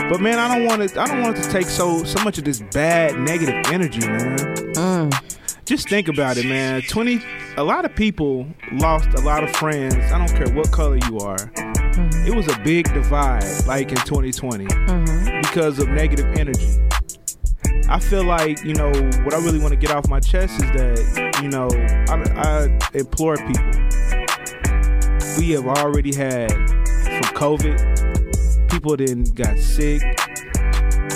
But 0.09 0.21
man, 0.21 0.37
I 0.37 0.57
don't 0.57 0.67
want 0.67 0.87
to. 0.87 1.01
I 1.01 1.07
don't 1.07 1.21
want 1.21 1.37
it 1.37 1.43
to 1.43 1.51
take 1.51 1.65
so 1.65 2.03
so 2.03 2.23
much 2.23 2.37
of 2.37 2.43
this 2.43 2.61
bad 2.71 3.17
negative 3.19 3.55
energy, 3.71 4.01
man. 4.01 4.37
Mm. 4.37 5.37
Just 5.65 5.89
think 5.89 6.07
about 6.07 6.37
it, 6.37 6.45
man. 6.45 6.81
Twenty. 6.83 7.19
A 7.57 7.63
lot 7.63 7.83
of 7.83 7.95
people 7.95 8.47
lost 8.73 9.09
a 9.09 9.21
lot 9.21 9.43
of 9.43 9.51
friends. 9.55 9.95
I 9.95 10.17
don't 10.17 10.35
care 10.35 10.53
what 10.55 10.71
color 10.71 10.95
you 10.95 11.19
are. 11.19 11.37
Mm-hmm. 11.37 12.27
It 12.27 12.35
was 12.35 12.47
a 12.47 12.57
big 12.59 12.91
divide, 12.93 13.43
like 13.65 13.89
in 13.89 13.97
2020, 13.97 14.65
mm-hmm. 14.65 15.41
because 15.41 15.79
of 15.79 15.89
negative 15.89 16.27
energy. 16.37 16.79
I 17.91 17.99
feel 17.99 18.23
like 18.23 18.63
you 18.63 18.75
know 18.75 18.91
what 19.23 19.33
I 19.33 19.37
really 19.37 19.57
want 19.57 19.71
to 19.71 19.75
get 19.75 19.89
off 19.89 20.07
my 20.07 20.19
chest 20.19 20.53
is 20.61 20.71
that 20.73 21.39
you 21.41 21.49
know 21.49 21.69
I, 22.07 22.21
I 22.39 22.97
implore 22.97 23.35
people. 23.37 23.71
We 25.39 25.51
have 25.51 25.65
already 25.65 26.13
had 26.13 26.51
from 26.51 27.33
COVID. 27.35 28.69
People 28.69 28.95
then 28.95 29.23
got 29.33 29.57
sick. 29.57 30.03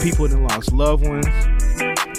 People 0.02 0.28
then 0.28 0.44
lost 0.48 0.74
loved 0.74 1.08
ones. 1.08 1.28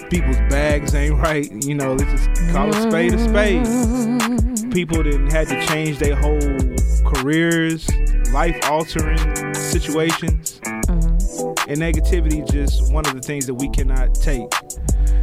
People's 0.08 0.36
bags 0.48 0.94
ain't 0.94 1.16
right. 1.16 1.50
You 1.64 1.74
know, 1.74 1.94
let's 1.94 2.12
just 2.12 2.52
call 2.52 2.68
a 2.68 2.80
spade 2.80 3.12
a 3.14 3.18
spade. 3.18 4.72
People 4.72 5.02
then 5.02 5.28
had 5.30 5.48
to 5.48 5.66
change 5.66 5.98
their 5.98 6.14
whole 6.14 6.38
careers, 7.04 7.88
life 8.32 8.56
altering 8.70 9.18
situations. 9.54 10.60
And 11.66 11.78
negativity 11.78 12.48
just 12.50 12.92
one 12.92 13.06
of 13.06 13.14
the 13.14 13.20
things 13.20 13.46
that 13.46 13.54
we 13.54 13.70
cannot 13.70 14.14
take. 14.14 14.52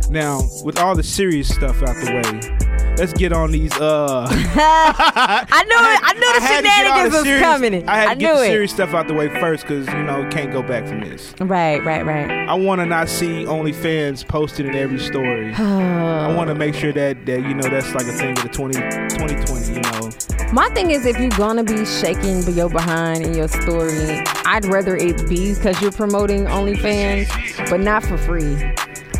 Now, 0.09 0.41
with 0.63 0.79
all 0.79 0.95
the 0.95 1.03
serious 1.03 1.47
stuff 1.47 1.81
out 1.83 1.95
the 1.95 2.21
way, 2.21 2.70
let's 3.01 3.13
get 3.13 3.33
on 3.33 3.49
these 3.51 3.73
uh 3.77 4.27
I 4.29 5.63
knew 5.67 5.75
it. 5.75 6.01
I 6.03 6.13
knew 6.13 6.19
the 6.33 6.39
had 6.39 6.57
to 6.57 6.63
get 6.63 6.87
all 6.87 6.97
shenanigans 6.97 7.13
was 7.15 7.23
serious- 7.23 7.41
coming. 7.43 7.89
I 7.89 7.97
had 7.97 8.09
to 8.09 8.15
knew 8.15 8.25
get 8.27 8.35
the 8.35 8.43
it. 8.43 8.47
serious 8.47 8.71
stuff 8.71 8.93
out 8.93 9.07
the 9.07 9.13
way 9.15 9.27
first 9.39 9.63
because 9.63 9.87
you 9.87 10.03
know 10.03 10.27
can't 10.31 10.51
go 10.51 10.61
back 10.61 10.87
from 10.87 11.01
this. 11.01 11.33
Right, 11.39 11.83
right, 11.83 12.05
right. 12.05 12.47
I 12.47 12.53
want 12.53 12.79
to 12.79 12.85
not 12.85 13.09
see 13.09 13.43
OnlyFans 13.45 14.27
posted 14.27 14.67
in 14.67 14.75
every 14.75 14.99
story. 14.99 15.51
I 15.57 16.31
want 16.35 16.49
to 16.49 16.55
make 16.55 16.75
sure 16.75 16.93
that 16.93 17.25
that 17.25 17.41
you 17.41 17.55
know 17.55 17.67
that's 17.67 17.91
like 17.95 18.05
a 18.05 18.13
thing 18.13 18.37
of 18.37 18.43
the 18.43 18.49
20, 18.49 18.73
2020. 18.75 19.73
You 19.73 19.81
know, 19.81 20.53
My 20.53 20.69
thing 20.69 20.91
is, 20.91 21.05
if 21.07 21.17
you're 21.19 21.29
gonna 21.31 21.63
be 21.63 21.83
shaking 21.85 22.43
your 22.53 22.69
behind 22.69 23.23
in 23.23 23.33
your 23.33 23.47
story, 23.47 24.21
I'd 24.45 24.65
rather 24.65 24.95
it 24.95 25.27
be 25.27 25.55
because 25.55 25.81
you're 25.81 25.91
promoting 25.91 26.45
OnlyFans, 26.45 27.27
but 27.69 27.79
not 27.79 28.03
for 28.03 28.17
free. 28.17 28.55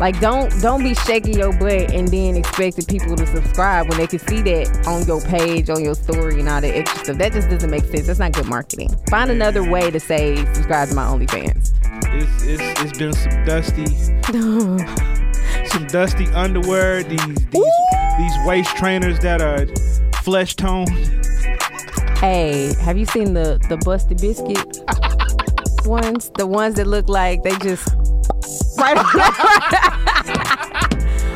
Like 0.02 0.18
don't 0.18 0.50
don't 0.60 0.82
be 0.82 0.94
shaking 0.94 1.38
your 1.38 1.52
butt 1.52 1.94
and 1.94 2.08
then 2.08 2.36
expecting 2.36 2.84
people 2.86 3.14
to 3.14 3.24
subscribe 3.24 3.88
when 3.88 3.98
they 3.98 4.08
can 4.08 4.18
see 4.18 4.42
that 4.42 4.84
on 4.84 5.06
your 5.06 5.20
page, 5.20 5.70
on 5.70 5.80
your 5.80 5.94
story, 5.94 6.40
and 6.40 6.48
all 6.48 6.60
that 6.60 6.74
extra 6.74 7.04
stuff. 7.04 7.18
That 7.18 7.32
just 7.32 7.48
doesn't 7.48 7.70
make 7.70 7.84
sense. 7.84 8.08
That's 8.08 8.18
not 8.18 8.32
good 8.32 8.48
marketing. 8.48 8.92
Find 9.08 9.30
another 9.30 9.62
way 9.62 9.92
to 9.92 10.00
say 10.00 10.44
subscribe 10.54 10.88
to 10.88 10.96
my 10.96 11.04
OnlyFans. 11.04 11.70
it's 12.14 12.42
it's, 12.42 12.82
it's 12.82 12.98
been 12.98 13.12
some 13.12 13.44
dusty, 13.44 13.86
some 15.68 15.86
dusty 15.86 16.26
underwear. 16.32 17.04
These 17.04 17.24
these 17.52 17.72
these 18.18 18.36
waist 18.44 18.76
trainers 18.76 19.20
that 19.20 19.40
are 19.40 19.68
flesh 20.24 20.56
toned. 20.56 20.90
Hey, 22.18 22.74
have 22.80 22.98
you 22.98 23.06
seen 23.06 23.34
the 23.34 23.64
the 23.68 23.76
busted 23.76 24.20
biscuit 24.20 24.78
ones? 25.86 26.32
The 26.34 26.48
ones 26.48 26.74
that 26.74 26.88
look 26.88 27.08
like 27.08 27.44
they 27.44 27.56
just 27.58 27.88
right. 28.82 28.98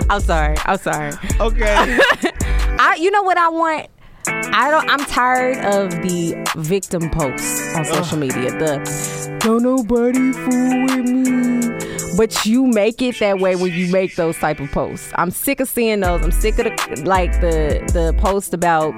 I'm 0.09 0.21
sorry. 0.21 0.57
I'm 0.65 0.79
sorry. 0.79 1.13
Okay, 1.41 1.75
I 1.75 2.77
I, 2.79 2.97
you 2.97 3.11
know 3.11 3.23
what 3.23 3.39
I 3.39 3.49
want? 3.49 3.89
I 4.29 4.71
don't. 4.71 4.89
I'm 4.89 5.05
tired 5.07 5.59
of 5.65 5.91
the 6.03 6.35
victim 6.57 7.11
posts 7.11 7.75
on 7.77 7.85
social 7.85 8.19
media. 8.19 8.51
The 8.51 9.39
don't 9.41 9.63
nobody 9.63 10.33
fool 10.33 10.85
with 10.87 11.09
me. 11.09 12.17
But 12.17 12.47
you 12.47 12.67
make 12.67 13.03
it 13.03 13.19
that 13.19 13.39
way 13.41 13.57
when 13.57 13.73
you 13.73 13.93
make 13.93 14.17
those 14.17 14.39
type 14.39 14.59
of 14.59 14.71
posts. 14.73 15.13
I'm 15.17 15.31
sick 15.31 15.61
of 15.61 15.69
seeing 15.69 16.01
those. 16.01 16.23
I'm 16.23 16.33
sick 16.33 16.59
of 16.59 16.65
the 16.65 17.03
like 17.05 17.33
the 17.41 17.83
the 17.93 18.15
post 18.19 18.55
about 18.55 18.95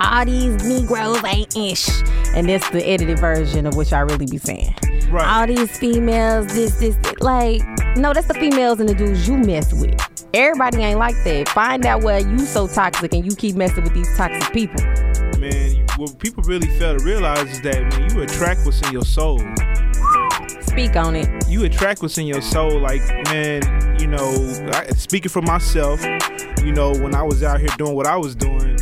all 0.00 0.24
these 0.24 0.64
Negroes 0.64 1.22
ain't 1.24 1.56
ish, 1.56 1.88
and 2.34 2.48
this 2.48 2.66
the 2.70 2.84
edited 2.86 3.18
version 3.18 3.66
of 3.66 3.76
which 3.76 3.92
I 3.92 4.00
really 4.00 4.26
be 4.26 4.38
saying. 4.38 4.74
Right. 5.10 5.26
All 5.26 5.46
these 5.46 5.76
females, 5.78 6.46
this, 6.54 6.78
this, 6.78 6.96
this, 6.96 7.18
like, 7.20 7.62
no, 7.96 8.12
that's 8.12 8.28
the 8.28 8.34
females 8.34 8.80
and 8.80 8.88
the 8.88 8.94
dudes 8.94 9.28
you 9.28 9.36
mess 9.36 9.72
with. 9.74 9.98
Everybody 10.32 10.78
ain't 10.78 10.98
like 10.98 11.16
that. 11.24 11.48
Find 11.48 11.84
out 11.84 12.02
why 12.02 12.18
you 12.18 12.38
so 12.38 12.68
toxic 12.68 13.12
and 13.12 13.24
you 13.24 13.34
keep 13.34 13.56
messing 13.56 13.82
with 13.82 13.92
these 13.92 14.16
toxic 14.16 14.52
people. 14.52 14.80
Man, 15.38 15.84
what 15.96 16.18
people 16.18 16.44
really 16.44 16.68
fail 16.78 16.96
to 16.96 17.04
realize 17.04 17.50
is 17.50 17.60
that 17.62 17.82
man, 17.82 18.14
you 18.14 18.22
attract 18.22 18.64
what's 18.64 18.80
in 18.82 18.92
your 18.92 19.02
soul. 19.02 19.40
Speak 20.60 20.94
on 20.94 21.16
it. 21.16 21.28
You 21.48 21.64
attract 21.64 22.00
what's 22.00 22.16
in 22.16 22.26
your 22.26 22.42
soul. 22.42 22.78
Like, 22.78 23.02
man, 23.26 23.98
you 23.98 24.06
know, 24.06 24.70
I, 24.72 24.86
speaking 24.90 25.30
for 25.30 25.42
myself, 25.42 26.00
you 26.64 26.72
know, 26.72 26.92
when 26.92 27.14
I 27.14 27.24
was 27.24 27.42
out 27.42 27.58
here 27.58 27.70
doing 27.76 27.94
what 27.94 28.06
I 28.06 28.16
was 28.16 28.36
doing, 28.36 28.76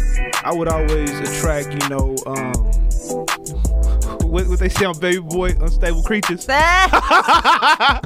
I 0.49 0.55
would 0.55 0.69
always 0.69 1.11
attract, 1.21 1.75
you 1.75 1.89
know, 1.91 2.17
um, 2.25 2.55
what, 4.31 4.49
what 4.49 4.59
they 4.59 4.71
say 4.71 4.87
on 4.87 4.99
Baby 4.99 5.19
Boy, 5.19 5.51
unstable 5.61 6.03
creatures. 6.03 6.47
but 6.47 8.01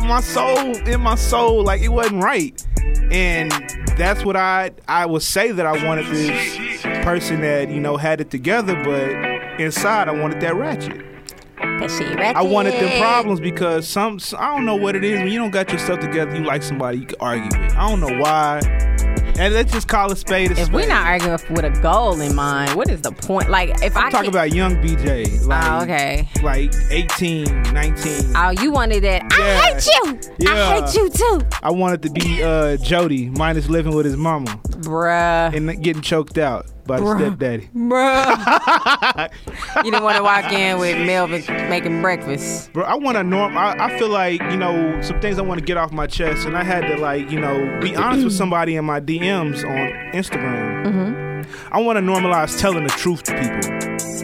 my 0.00 0.20
soul, 0.20 0.76
in 0.78 1.00
my 1.00 1.14
soul, 1.14 1.62
like 1.62 1.82
it 1.82 1.90
wasn't 1.90 2.24
right, 2.24 2.60
and 3.12 3.52
that's 3.96 4.24
what 4.24 4.34
I 4.34 4.72
I 4.88 5.06
would 5.06 5.22
say 5.22 5.52
that 5.52 5.64
I 5.64 5.86
wanted 5.86 6.06
this 6.06 6.82
person 7.04 7.40
that 7.42 7.68
you 7.68 7.78
know 7.78 7.96
had 7.96 8.20
it 8.20 8.32
together, 8.32 8.74
but 8.82 9.60
inside 9.60 10.08
I 10.08 10.20
wanted 10.20 10.40
that 10.40 10.56
ratchet. 10.56 11.04
I 11.60 12.42
wanted 12.42 12.80
them 12.80 13.00
problems 13.00 13.38
because 13.38 13.86
some 13.86 14.18
I 14.36 14.56
don't 14.56 14.66
know 14.66 14.74
what 14.74 14.96
it 14.96 15.04
is 15.04 15.20
when 15.20 15.28
you 15.28 15.38
don't 15.38 15.52
got 15.52 15.70
yourself 15.70 16.00
together. 16.00 16.34
You 16.34 16.42
like 16.42 16.64
somebody 16.64 16.98
you 16.98 17.06
can 17.06 17.20
argue 17.20 17.44
with. 17.44 17.76
I 17.76 17.88
don't 17.88 18.00
know 18.00 18.18
why. 18.18 18.95
And 19.38 19.52
let's 19.52 19.70
just 19.72 19.86
call 19.86 20.10
a 20.10 20.16
spade 20.16 20.50
a 20.50 20.52
If 20.52 20.58
spade. 20.66 20.74
we're 20.74 20.88
not 20.88 21.06
arguing 21.06 21.38
with 21.50 21.64
a 21.64 21.80
goal 21.82 22.18
in 22.20 22.34
mind, 22.34 22.74
what 22.74 22.88
is 22.88 23.02
the 23.02 23.12
point? 23.12 23.50
Like, 23.50 23.70
if 23.82 23.94
I 23.96 24.02
I'm 24.06 24.10
talking 24.10 24.30
can't- 24.32 24.34
about 24.34 24.52
young 24.52 24.76
BJ. 24.76 25.44
Like, 25.46 25.64
Oh, 25.70 25.82
okay. 25.82 26.28
Like 26.42 26.72
18, 26.90 27.62
19. 27.72 28.32
Oh, 28.34 28.50
you 28.50 28.70
wanted 28.72 29.02
that. 29.04 29.22
Yeah. 29.38 29.44
I 29.44 29.72
hate 29.74 29.86
you. 29.86 30.20
Yeah. 30.38 30.52
I 30.52 30.80
hate 30.80 30.94
you 30.94 31.10
too, 31.10 31.40
I 31.62 31.70
wanted 31.70 32.02
to 32.02 32.10
be 32.10 32.42
uh, 32.42 32.76
Jody, 32.78 33.28
minus 33.30 33.68
living 33.68 33.94
with 33.94 34.06
his 34.06 34.16
mama 34.16 34.58
bruh. 34.80 35.54
and 35.54 35.82
getting 35.82 36.02
choked 36.02 36.38
out 36.38 36.66
by 36.86 36.98
the 36.98 37.04
Bruh. 37.04 37.18
stepdaddy. 37.18 37.70
Bruh. 37.74 39.30
you 39.84 39.90
didn't 39.90 40.04
want 40.04 40.16
to 40.16 40.22
walk 40.22 40.52
in 40.52 40.78
with 40.78 40.96
Melvin 41.06 41.44
making 41.68 42.00
breakfast. 42.02 42.72
Bro, 42.72 42.84
I 42.84 42.94
want 42.94 43.16
to 43.16 43.22
norm. 43.22 43.56
I, 43.56 43.76
I 43.78 43.98
feel 43.98 44.08
like 44.08 44.40
you 44.42 44.56
know 44.56 45.00
some 45.02 45.20
things 45.20 45.38
I 45.38 45.42
want 45.42 45.60
to 45.60 45.64
get 45.64 45.76
off 45.76 45.92
my 45.92 46.06
chest, 46.06 46.46
and 46.46 46.56
I 46.56 46.64
had 46.64 46.82
to 46.82 46.96
like 46.96 47.30
you 47.30 47.40
know 47.40 47.78
be 47.80 47.94
honest 47.96 48.24
with 48.24 48.34
somebody 48.34 48.76
in 48.76 48.84
my 48.84 49.00
DMs 49.00 49.64
on 49.64 50.12
Instagram. 50.12 50.86
Mm-hmm. 50.86 51.72
I 51.72 51.80
want 51.80 51.96
to 51.96 52.02
normalize 52.02 52.58
telling 52.58 52.84
the 52.84 52.90
truth 52.90 53.22
to 53.24 53.32
people. 53.40 53.75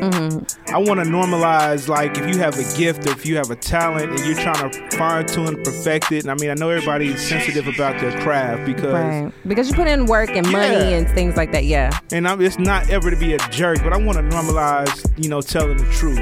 I 0.02 0.78
want 0.78 0.98
to 0.98 1.06
normalize 1.06 1.88
like 1.88 2.18
if 2.18 2.34
you 2.34 2.40
have 2.40 2.58
a 2.58 2.76
gift 2.76 3.06
or 3.06 3.12
if 3.12 3.24
you 3.24 3.36
have 3.36 3.50
a 3.50 3.56
talent 3.56 4.10
and 4.10 4.18
you're 4.26 4.34
trying 4.36 4.70
to 4.70 4.96
fine 4.96 5.26
tune, 5.26 5.62
perfect 5.62 6.10
it. 6.10 6.24
And 6.24 6.30
I 6.30 6.34
mean, 6.34 6.50
I 6.50 6.54
know 6.54 6.70
everybody 6.70 7.08
is 7.08 7.20
sensitive 7.20 7.68
about 7.68 8.00
their 8.00 8.10
craft 8.20 8.66
because 8.66 8.92
Right. 8.92 9.32
Because 9.46 9.68
you 9.68 9.74
put 9.74 9.86
in 9.86 10.06
work 10.06 10.30
and 10.30 10.50
money 10.50 10.74
Yeah. 10.74 10.98
and 10.98 11.08
things 11.10 11.36
like 11.36 11.52
that. 11.52 11.64
Yeah. 11.66 11.96
and 12.10 12.26
I'm, 12.26 12.40
it's 12.40 12.58
not 12.58 12.90
ever 12.90 13.10
to 13.10 13.16
be 13.16 13.34
a 13.34 13.38
jerk, 13.50 13.78
but 13.84 13.92
I 13.92 13.96
want 13.96 14.18
to 14.18 14.24
normalize, 14.24 15.08
you 15.22 15.28
know, 15.28 15.40
telling 15.40 15.76
the 15.76 15.84
truth. 15.92 16.18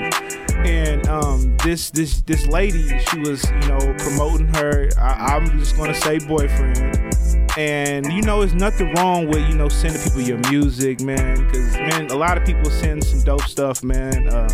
And 0.66 1.06
um, 1.08 1.56
this 1.64 1.88
this 1.90 2.20
this 2.22 2.46
lady, 2.46 2.98
she 2.98 3.18
was, 3.20 3.50
you 3.50 3.68
know, 3.68 3.94
promoting 3.98 4.48
her. 4.56 4.90
I, 4.98 5.36
I'm 5.36 5.58
just 5.58 5.74
gonna 5.74 5.94
say 5.94 6.18
boyfriend. 6.18 7.09
And 7.56 8.12
you 8.12 8.22
know, 8.22 8.40
there's 8.40 8.54
nothing 8.54 8.92
wrong 8.94 9.26
with 9.26 9.48
you 9.48 9.54
know 9.54 9.68
sending 9.68 10.00
people 10.02 10.20
your 10.20 10.38
music, 10.50 11.00
man. 11.00 11.44
Because 11.44 11.74
man, 11.74 12.10
a 12.10 12.16
lot 12.16 12.38
of 12.38 12.44
people 12.44 12.70
send 12.70 13.04
some 13.04 13.22
dope 13.22 13.42
stuff, 13.42 13.82
man. 13.82 14.32
Um, 14.32 14.48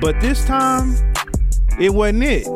but 0.00 0.20
this 0.20 0.44
time, 0.44 0.94
it 1.78 1.92
wasn't 1.94 2.24
it. 2.24 2.46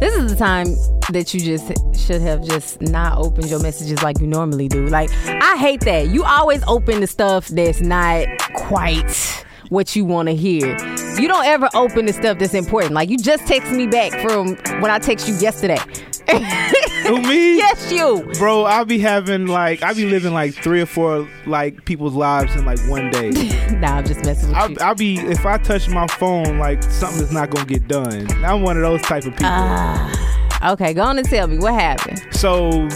This 0.00 0.14
is 0.14 0.30
the 0.30 0.36
time 0.36 0.66
that 1.10 1.32
you 1.34 1.40
just 1.40 1.72
should 1.98 2.20
have 2.20 2.44
just 2.44 2.80
not 2.80 3.18
opened 3.18 3.48
your 3.48 3.60
messages 3.60 4.02
like 4.02 4.20
you 4.20 4.26
normally 4.26 4.68
do. 4.68 4.86
Like, 4.86 5.10
I 5.26 5.56
hate 5.56 5.80
that. 5.82 6.08
You 6.08 6.24
always 6.24 6.62
open 6.66 7.00
the 7.00 7.06
stuff 7.06 7.48
that's 7.48 7.80
not 7.80 8.26
quite 8.54 9.44
what 9.68 9.94
you 9.96 10.04
want 10.04 10.28
to 10.28 10.34
hear. 10.34 10.76
You 11.18 11.28
don't 11.28 11.46
ever 11.46 11.68
open 11.74 12.06
the 12.06 12.12
stuff 12.12 12.38
that's 12.38 12.54
important. 12.54 12.94
Like, 12.94 13.08
you 13.08 13.18
just 13.18 13.46
text 13.46 13.72
me 13.72 13.86
back 13.86 14.12
from 14.20 14.56
when 14.80 14.90
I 14.90 14.98
text 14.98 15.28
you 15.28 15.34
yesterday. 15.36 15.78
Who 17.08 17.20
me? 17.22 17.56
yes, 17.58 17.92
you. 17.92 18.30
Bro, 18.38 18.64
I'll 18.64 18.84
be 18.84 18.98
having 18.98 19.46
like 19.46 19.82
I'll 19.82 19.94
be 19.94 20.06
living 20.08 20.32
like 20.32 20.54
three 20.54 20.80
or 20.80 20.86
four 20.86 21.28
like 21.46 21.84
people's 21.84 22.14
lives 22.14 22.54
in 22.56 22.64
like 22.64 22.78
one 22.88 23.10
day. 23.10 23.30
Nah, 23.74 23.96
I'm 23.98 24.04
just 24.06 24.24
messing 24.24 24.48
with 24.50 24.56
you. 24.70 24.76
I'll, 24.80 24.88
I'll 24.88 24.94
be 24.94 25.18
if 25.18 25.44
I 25.44 25.58
touch 25.58 25.88
my 25.88 26.06
phone, 26.06 26.58
like 26.58 26.82
something 26.82 27.22
is 27.22 27.32
not 27.32 27.50
gonna 27.50 27.66
get 27.66 27.88
done. 27.88 28.30
I'm 28.44 28.62
one 28.62 28.76
of 28.76 28.82
those 28.82 29.02
type 29.02 29.24
of 29.24 29.32
people. 29.32 29.46
Ah, 29.48 30.72
okay, 30.72 30.94
go 30.94 31.02
on 31.02 31.18
and 31.18 31.28
tell 31.28 31.46
me 31.48 31.58
what 31.58 31.74
happened. 31.74 32.22
so 32.30 32.88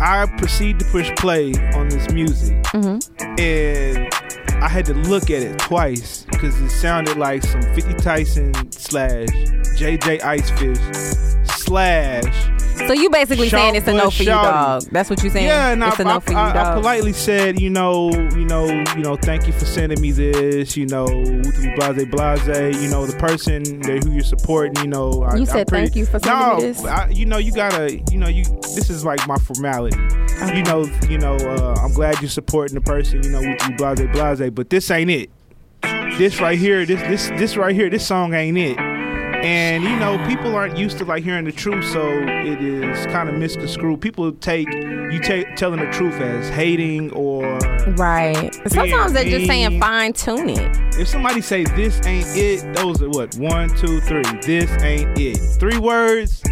I 0.00 0.26
proceed 0.38 0.78
to 0.78 0.84
push 0.86 1.10
play 1.16 1.52
on 1.74 1.88
this 1.88 2.10
music, 2.12 2.56
and 2.74 4.08
I 4.62 4.68
had 4.68 4.86
to 4.86 4.94
look 4.94 5.24
at 5.30 5.42
it 5.42 5.58
twice 5.58 6.24
because 6.30 6.58
it 6.60 6.70
sounded 6.70 7.16
like 7.16 7.42
some 7.42 7.62
50 7.74 7.94
Tyson 7.94 8.54
slash 8.70 9.28
JJ 9.76 10.20
Icefish 10.20 10.78
slash 11.48 12.67
So 12.86 12.92
you 12.92 13.10
basically 13.10 13.48
Shout 13.48 13.60
saying 13.60 13.74
it's 13.74 13.88
a 13.88 13.92
no 13.92 14.10
for 14.10 14.22
you, 14.22 14.28
dog. 14.30 14.82
That's 14.92 15.10
what 15.10 15.22
you 15.22 15.30
saying? 15.30 15.46
Yeah, 15.46 15.70
and 15.72 15.82
I, 15.84 15.88
it's 15.90 15.98
a 16.00 16.04
no 16.04 16.16
I, 16.16 16.20
for 16.20 16.30
you, 16.32 16.36
I- 16.38 16.72
I 16.72 16.74
politely 16.74 17.12
said, 17.12 17.60
you 17.60 17.70
know, 17.70 18.10
you 18.10 18.44
know, 18.44 18.66
you 18.96 19.02
know, 19.02 19.16
thank 19.16 19.46
you 19.46 19.52
for 19.52 19.64
sending 19.64 20.00
me 20.00 20.10
this, 20.12 20.76
you 20.76 20.86
know, 20.86 21.06
blase 21.06 22.04
blase, 22.06 22.82
you 22.82 22.88
know, 22.88 23.04
the 23.06 23.16
person 23.18 23.62
that 23.82 24.04
who 24.04 24.12
you're 24.12 24.22
supporting, 24.22 24.76
you 24.84 24.88
know. 24.90 25.22
I, 25.24 25.36
You 25.36 25.46
said 25.46 25.66
pretty- 25.66 25.86
thank 25.86 25.96
you 25.96 26.06
for 26.06 26.18
sending 26.18 26.48
no, 26.48 26.56
me 26.56 26.62
this? 26.62 26.84
I, 26.84 27.08
you 27.08 27.26
know, 27.26 27.38
you 27.38 27.52
gotta, 27.52 28.00
you 28.10 28.18
know, 28.18 28.28
you. 28.28 28.44
This 28.74 28.90
is 28.90 29.04
like 29.04 29.26
my 29.26 29.36
formality. 29.38 29.96
You 30.54 30.62
know, 30.62 30.84
you 31.08 31.18
know, 31.18 31.34
uh, 31.36 31.74
I'm 31.82 31.92
glad 31.92 32.20
you're 32.20 32.30
supporting 32.30 32.74
the 32.76 32.80
person, 32.80 33.22
you 33.24 33.30
know, 33.30 33.40
with 33.40 33.76
blase 33.76 34.00
blase, 34.12 34.50
but 34.50 34.70
this 34.70 34.90
ain't 34.90 35.10
it. 35.10 35.30
This 36.16 36.40
right 36.40 36.58
here, 36.58 36.84
this 36.86 37.00
this 37.02 37.28
this 37.40 37.56
right 37.56 37.74
here, 37.74 37.90
this 37.90 38.06
song 38.06 38.34
ain't 38.34 38.56
it. 38.58 38.76
And 39.44 39.84
you 39.84 39.96
know, 39.96 40.18
people 40.26 40.54
aren't 40.56 40.76
used 40.76 40.98
to 40.98 41.04
like 41.04 41.22
hearing 41.22 41.44
the 41.44 41.52
truth, 41.52 41.84
so 41.86 42.06
it 42.10 42.60
is 42.60 43.06
kind 43.06 43.28
of 43.28 43.36
misconstrued. 43.36 44.00
People 44.00 44.32
take 44.32 44.68
you 44.68 45.20
take 45.20 45.54
telling 45.56 45.80
the 45.80 45.90
truth 45.90 46.14
as 46.20 46.48
hating, 46.50 47.12
or 47.12 47.58
Right. 47.96 48.52
Sometimes 48.66 49.12
they're 49.12 49.24
just 49.24 49.46
saying 49.46 49.80
fine 49.80 50.12
tune 50.12 50.50
it. 50.50 50.76
if 50.98 51.08
somebody 51.08 51.40
say 51.40 51.64
this 51.64 52.04
ain't 52.04 52.26
it, 52.36 52.74
those 52.74 53.00
are 53.00 53.08
what 53.08 53.34
one, 53.36 53.68
two, 53.76 54.00
three. 54.02 54.22
This 54.42 54.70
ain't 54.82 55.18
it. 55.18 55.38
Three 55.60 55.78
words, 55.78 56.42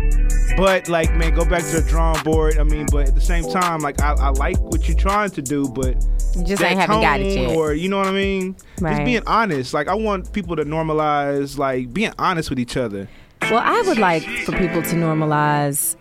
but 0.56 0.88
like 0.88 1.14
man, 1.16 1.34
go 1.34 1.44
back 1.44 1.62
to 1.64 1.80
the 1.80 1.86
drawing 1.88 2.22
board. 2.22 2.58
I 2.58 2.62
mean, 2.62 2.86
but 2.90 3.08
at 3.08 3.14
the 3.14 3.20
same 3.20 3.44
time, 3.50 3.80
like 3.80 4.00
I, 4.00 4.12
I 4.12 4.28
like 4.30 4.58
what 4.60 4.88
you're 4.88 4.96
trying 4.96 5.30
to 5.30 5.42
do, 5.42 5.68
but 5.68 5.96
You 6.36 6.44
just 6.44 6.62
ain't 6.62 6.78
haven't 6.78 7.00
got 7.00 7.20
it 7.20 7.34
yet. 7.36 7.56
Or 7.56 7.74
you 7.74 7.88
know 7.88 7.98
what 7.98 8.06
I 8.06 8.12
mean? 8.12 8.56
Right. 8.80 8.92
Just 8.92 9.04
being 9.04 9.22
honest. 9.26 9.74
Like 9.74 9.88
I 9.88 9.94
want 9.94 10.32
people 10.32 10.56
to 10.56 10.64
normalize 10.64 11.58
like 11.58 11.92
being 11.92 12.12
honest 12.18 12.48
with 12.50 12.58
each 12.58 12.75
other. 12.76 13.08
Well, 13.42 13.62
I 13.64 13.82
would 13.86 13.98
like 13.98 14.22
for 14.44 14.52
people 14.52 14.82
to 14.82 14.94
normalize 14.94 15.96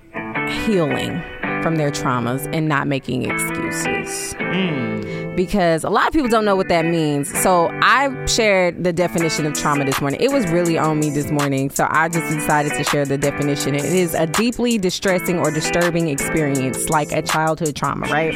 healing 0.65 1.21
from 1.65 1.77
their 1.77 1.89
traumas 1.89 2.47
and 2.53 2.67
not 2.67 2.87
making 2.87 3.23
excuses. 3.23 4.35
Hmm. 4.37 5.33
Because 5.35 5.83
a 5.83 5.89
lot 5.89 6.05
of 6.05 6.13
people 6.13 6.29
don't 6.29 6.45
know 6.45 6.55
what 6.55 6.67
that 6.67 6.85
means. 6.85 7.27
So 7.41 7.71
I 7.81 8.23
shared 8.27 8.83
the 8.83 8.93
definition 8.93 9.47
of 9.47 9.53
trauma 9.55 9.83
this 9.83 9.99
morning. 9.99 10.21
It 10.21 10.31
was 10.31 10.45
really 10.49 10.77
on 10.77 10.99
me 10.99 11.09
this 11.09 11.31
morning. 11.31 11.71
So 11.71 11.87
I 11.89 12.07
just 12.07 12.31
decided 12.31 12.73
to 12.73 12.83
share 12.83 13.03
the 13.03 13.17
definition. 13.17 13.73
It 13.73 13.83
is 13.83 14.13
a 14.13 14.27
deeply 14.27 14.77
distressing 14.77 15.39
or 15.39 15.49
disturbing 15.49 16.07
experience, 16.07 16.87
like 16.89 17.11
a 17.11 17.23
childhood 17.23 17.75
trauma, 17.75 18.05
right? 18.09 18.35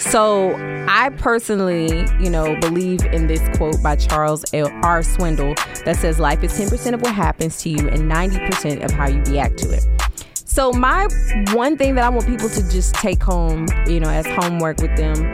So 0.00 0.54
I 0.88 1.10
personally, 1.18 2.06
you 2.18 2.30
know, 2.30 2.58
believe 2.60 3.04
in 3.04 3.26
this 3.26 3.42
quote 3.58 3.82
by 3.82 3.96
Charles 3.96 4.46
L. 4.54 4.68
R. 4.82 5.00
Swindoll 5.00 5.56
that 5.84 5.96
says 5.96 6.18
life 6.18 6.42
is 6.42 6.58
10% 6.58 6.94
of 6.94 7.02
what 7.02 7.14
happens 7.14 7.60
to 7.64 7.68
you 7.68 7.86
and 7.90 8.10
90% 8.10 8.82
of 8.82 8.92
how 8.92 9.08
you 9.08 9.20
react 9.24 9.58
to 9.58 9.72
it. 9.72 9.84
So 10.56 10.72
my 10.72 11.06
one 11.52 11.76
thing 11.76 11.96
that 11.96 12.04
I 12.04 12.08
want 12.08 12.26
people 12.26 12.48
to 12.48 12.66
just 12.70 12.94
take 12.94 13.22
home, 13.22 13.66
you 13.86 14.00
know, 14.00 14.08
as 14.08 14.26
homework 14.26 14.80
with 14.80 14.96
them 14.96 15.30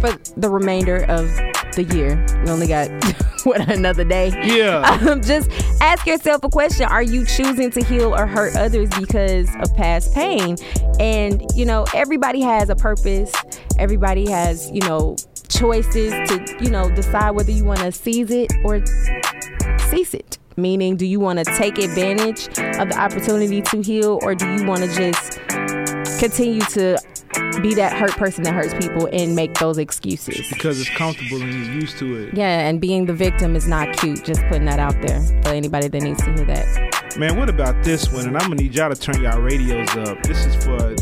for 0.00 0.18
the 0.36 0.50
remainder 0.50 1.04
of 1.04 1.28
the 1.76 1.84
year. 1.94 2.26
We 2.42 2.50
only 2.50 2.66
got 2.66 2.90
what 3.44 3.70
another 3.70 4.02
day. 4.02 4.32
Yeah. 4.42 4.82
Um, 5.04 5.20
just 5.22 5.48
ask 5.80 6.06
yourself 6.08 6.42
a 6.42 6.48
question: 6.48 6.86
Are 6.86 7.04
you 7.04 7.24
choosing 7.24 7.70
to 7.70 7.84
heal 7.84 8.12
or 8.16 8.26
hurt 8.26 8.56
others 8.56 8.88
because 8.98 9.48
of 9.60 9.72
past 9.76 10.12
pain? 10.12 10.56
And 10.98 11.40
you 11.54 11.66
know, 11.66 11.86
everybody 11.94 12.40
has 12.40 12.68
a 12.68 12.74
purpose. 12.74 13.32
Everybody 13.78 14.28
has, 14.28 14.72
you 14.72 14.80
know, 14.80 15.14
choices 15.48 16.10
to, 16.30 16.56
you 16.60 16.70
know, 16.70 16.90
decide 16.90 17.30
whether 17.30 17.52
you 17.52 17.64
want 17.64 17.78
to 17.78 17.92
seize 17.92 18.32
it 18.32 18.52
or 18.64 18.84
cease 19.88 20.14
it. 20.14 20.38
Meaning, 20.56 20.96
do 20.96 21.04
you 21.04 21.18
want 21.18 21.40
to 21.40 21.44
take 21.56 21.78
advantage 21.78 22.46
of 22.78 22.88
the 22.88 22.96
opportunity 22.96 23.60
to 23.62 23.80
heal, 23.82 24.20
or 24.22 24.34
do 24.34 24.46
you 24.54 24.64
want 24.64 24.82
to 24.82 24.94
just 24.94 25.40
continue 26.20 26.60
to 26.60 26.96
be 27.60 27.74
that 27.74 27.92
hurt 27.92 28.12
person 28.12 28.44
that 28.44 28.54
hurts 28.54 28.72
people 28.74 29.08
and 29.12 29.34
make 29.34 29.54
those 29.54 29.78
excuses? 29.78 30.48
Because 30.48 30.80
it's 30.80 30.90
comfortable 30.90 31.42
and 31.42 31.52
you're 31.52 31.74
used 31.74 31.98
to 31.98 32.14
it. 32.22 32.34
Yeah, 32.34 32.68
and 32.68 32.80
being 32.80 33.06
the 33.06 33.12
victim 33.12 33.56
is 33.56 33.66
not 33.66 33.96
cute. 33.96 34.24
Just 34.24 34.42
putting 34.42 34.66
that 34.66 34.78
out 34.78 34.94
there 35.02 35.20
for 35.42 35.48
anybody 35.48 35.88
that 35.88 36.00
needs 36.00 36.22
to 36.22 36.32
hear 36.32 36.44
that. 36.44 37.16
Man, 37.18 37.36
what 37.36 37.48
about 37.48 37.82
this 37.82 38.12
one? 38.12 38.26
And 38.26 38.36
I'm 38.36 38.48
gonna 38.48 38.62
need 38.62 38.74
y'all 38.74 38.94
to 38.94 39.00
turn 39.00 39.22
y'all 39.22 39.40
radios 39.40 39.88
up. 39.96 40.22
This 40.22 40.46
is 40.46 40.64
for 40.64 40.94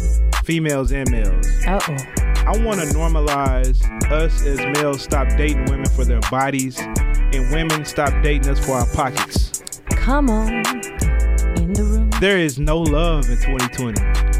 females 0.45 0.93
and 0.93 1.11
males. 1.11 1.47
Oh. 1.67 1.79
I 2.45 2.59
want 2.65 2.81
to 2.81 2.87
normalize 2.87 3.81
us 4.11 4.45
as 4.45 4.59
males 4.59 5.03
stop 5.03 5.29
dating 5.37 5.67
women 5.67 5.87
for 5.91 6.05
their 6.05 6.21
bodies, 6.23 6.77
and 7.35 7.51
women 7.51 7.85
stop 7.85 8.23
dating 8.23 8.49
us 8.51 8.65
for 8.65 8.73
our 8.73 8.87
pockets. 8.95 9.63
Come 9.91 10.31
on. 10.31 10.49
In 11.57 11.73
the 11.73 11.85
room. 11.85 12.11
There 12.21 12.39
is 12.39 12.59
no 12.59 12.81
love 12.81 13.29
in 13.31 13.37
2020. 13.37 14.32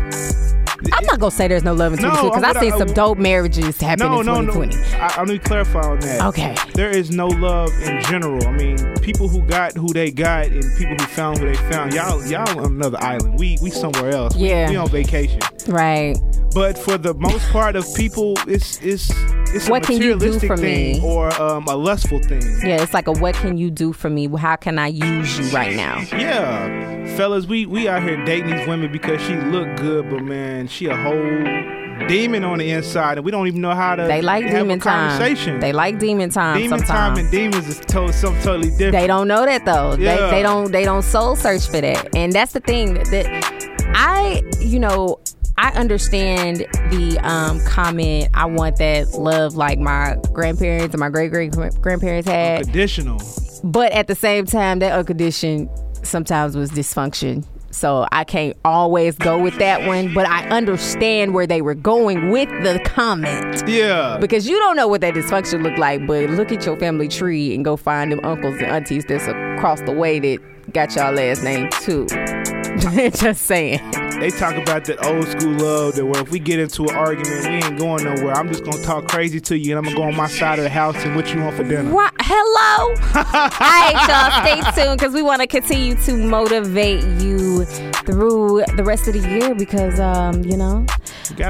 I'm 0.93 1.05
not 1.07 1.19
gonna 1.21 1.31
say 1.31 1.49
there's 1.49 1.65
no 1.65 1.75
love 1.75 1.93
in 1.93 2.01
No, 2.03 2.09
2020 2.11 2.31
because 2.31 2.45
I've 2.57 2.61
seen 2.63 2.71
gonna- 2.71 2.87
some 2.87 2.95
dope 2.95 3.19
marriages 3.19 3.81
happen 3.81 4.07
No, 4.07 4.21
in 4.21 4.27
no, 4.27 4.41
no. 4.41 4.53
2020. 4.53 4.97
I, 5.01 5.07
I 5.21 5.25
need 5.25 5.43
to 5.43 5.49
clarify 5.49 5.81
on 5.83 6.01
that. 6.01 6.23
Okay. 6.29 6.55
There 6.75 6.91
is 6.91 7.11
no 7.11 7.29
love 7.29 7.71
in 7.83 8.03
general. 8.05 8.47
I 8.47 8.53
mean, 8.53 8.77
people 9.03 9.29
who 9.29 9.43
got 9.43 9.75
who 9.75 9.93
they 9.93 10.11
got 10.11 10.47
and 10.47 10.63
people 10.79 10.97
who 10.97 11.05
found 11.07 11.39
who 11.39 11.47
they 11.47 11.55
found. 11.71 11.93
Y'all, 11.95 12.25
y'all 12.27 12.49
on 12.59 12.65
another 12.73 12.99
island. 13.01 13.39
We 13.39 13.59
we 13.63 13.71
somewhere 13.71 14.11
else. 14.11 14.35
We- 14.37 14.49
Yeah. 14.49 14.71
We, 14.71 14.77
on 14.77 14.89
vacation. 14.89 15.41
Right. 15.69 16.17
But 16.55 16.77
for 16.77 16.99
the 16.99 17.15
most 17.15 17.49
part 17.51 17.77
of 17.77 17.87
people, 17.95 18.35
it's 18.47 18.79
it's 18.83 19.11
it's 19.55 19.69
What 19.69 19.83
a 19.85 19.87
can 19.87 19.97
you 19.97 20.03
do 20.03 20.15
materialistic 20.15 20.49
for 20.49 20.57
thing 20.57 21.01
me? 21.01 21.01
or 21.03 21.33
um, 21.41 21.67
a 21.67 21.75
lustful 21.77 22.21
thing. 22.21 22.43
Yeah, 22.63 22.83
it's 22.83 22.93
like 22.95 23.07
a 23.07 23.13
what 23.13 23.35
can 23.37 23.57
you 23.57 23.71
do 23.71 23.93
for 23.95 24.11
me? 24.11 24.29
How 24.37 24.57
can 24.57 24.79
I 24.79 24.89
use 24.89 25.39
you 25.39 25.45
right 25.57 25.75
now? 25.77 26.01
Yeah, 26.13 27.17
fellas, 27.17 27.47
we 27.47 27.65
we 27.67 27.89
out 27.89 28.03
here 28.03 28.23
dating 28.25 28.51
these 28.57 28.67
women 28.69 28.93
because 28.93 29.21
she 29.23 29.35
look 29.37 29.77
good, 29.77 30.11
but 30.11 30.23
man, 30.23 30.69
she 30.73 30.87
a 30.87 30.97
whole 30.97 32.09
demon 32.09 32.43
on 32.45 32.59
the 32.59 32.71
inside, 32.71 33.19
and 33.19 33.25
we 33.25 33.31
don't 33.31 33.47
even 33.47 33.61
know 33.61 33.75
how 33.75 33.95
to. 33.95 34.05
They 34.05 34.23
like 34.23 34.45
have 34.45 34.63
demon 34.63 34.79
a 34.79 34.83
conversation. 34.83 35.53
time. 35.55 35.61
They 35.61 35.73
like 35.73 35.99
demon 35.99 36.31
time 36.31 36.59
demon 36.59 36.81
time 36.83 37.17
and 37.17 37.31
demons 37.31 37.69
is 37.69 37.79
to- 37.81 38.13
something 38.13 38.43
totally 38.43 38.71
different. 38.71 38.93
They 38.93 39.07
don't 39.07 39.29
know 39.29 39.45
that 39.45 39.65
though. 39.65 39.95
Yeah. 39.97 40.17
They 40.17 40.31
they 40.31 40.43
don't 40.43 40.73
they 40.73 40.85
don't 40.85 41.03
soul 41.03 41.37
search 41.37 41.67
for 41.67 41.81
that. 41.81 42.15
And 42.17 42.33
that's 42.33 42.53
the 42.53 42.61
thing 42.61 42.95
that, 42.95 43.07
that 43.07 43.93
I 43.95 44.43
you 44.61 44.79
know 44.81 45.21
I 45.59 45.71
understand 45.73 46.61
the 46.91 47.19
um, 47.23 47.61
comment. 47.67 48.31
I 48.35 48.47
want 48.47 48.77
that 48.79 49.11
love 49.13 49.55
like 49.55 49.79
my 49.79 50.17
grandparents 50.33 50.95
and 50.95 50.99
my 51.01 51.11
great 51.11 51.31
great 51.31 51.53
grandparents 51.81 52.27
had, 52.29 52.65
Conditional. 52.65 53.21
but 53.63 53.93
at 53.93 54.07
the 54.07 54.15
same 54.15 54.47
time, 54.47 54.79
that 54.81 54.93
unconditioned 54.93 55.69
sometimes 56.03 56.57
was 56.57 56.71
dysfunction. 56.73 57.47
So 57.73 58.07
I 58.13 58.25
can't 58.25 58.57
always 58.65 59.17
go 59.17 59.39
with 59.39 59.59
that 59.59 59.87
one, 59.87 60.13
but 60.13 60.27
I 60.29 60.47
understand 60.49 61.35
where 61.35 61.47
they 61.47 61.63
were 61.63 61.75
going 61.75 62.31
with 62.31 62.49
the 62.63 62.81
comment. 62.85 63.67
Yeah. 63.67 64.19
Because 64.21 64.47
you 64.47 64.59
don't 64.59 64.77
know 64.77 64.87
what 64.87 65.01
that 65.01 65.15
dysfunction 65.15 65.63
look 65.63 65.79
like, 65.79 66.07
but 66.07 66.31
look 66.31 66.53
at 66.53 66.65
your 66.67 66.77
family 66.77 67.09
tree 67.09 67.55
and 67.55 67.65
go 67.65 67.77
find 67.77 68.13
them 68.13 68.21
uncles 68.25 68.57
and 68.57 68.67
aunties 68.67 69.05
that's 69.07 69.27
across 69.27 69.81
the 69.83 69.93
way 69.93 70.19
that 70.21 70.73
got 70.73 70.95
y'all 70.95 71.13
last 71.13 71.43
name 71.43 71.69
too. 71.81 72.07
Just 72.79 73.43
saying. 73.43 73.81
They 74.23 74.31
talk 74.31 74.55
about 74.55 74.85
that 74.85 75.05
old 75.05 75.27
school 75.27 75.51
love 75.55 75.97
that 75.97 76.07
where 76.07 76.23
if 76.23 76.31
we 76.31 76.39
get 76.39 76.61
into 76.61 76.85
an 76.85 76.95
argument, 76.95 77.45
we 77.45 77.55
ain't 77.55 77.77
going 77.77 78.05
nowhere. 78.05 78.35
I'm 78.35 78.47
just 78.47 78.63
gonna 78.63 78.81
talk 78.85 79.09
crazy 79.09 79.41
to 79.41 79.59
you, 79.59 79.77
and 79.77 79.79
I'm 79.79 79.93
gonna 79.93 79.97
go 79.97 80.05
on 80.05 80.15
my 80.15 80.29
side 80.29 80.61
of 80.61 80.63
the 80.63 80.71
house 80.71 80.95
and 80.99 81.17
what 81.17 81.35
you 81.35 81.41
want 81.41 81.57
for 81.57 81.65
dinner. 81.65 81.93
What? 81.93 82.13
Hello? 82.21 82.95
All 83.17 83.51
right, 83.59 84.63
y'all. 84.63 84.71
Stay 84.71 84.85
tuned 84.85 85.01
because 85.01 85.13
we 85.13 85.23
want 85.23 85.41
to 85.41 85.49
continue 85.49 85.97
to 86.03 86.17
motivate 86.17 87.03
you 87.21 87.65
through 87.65 88.63
the 88.77 88.85
rest 88.85 89.09
of 89.09 89.15
the 89.15 89.29
year 89.29 89.57
because, 89.57 89.99
um, 89.99 90.45
you 90.45 90.57
know, 90.57 90.87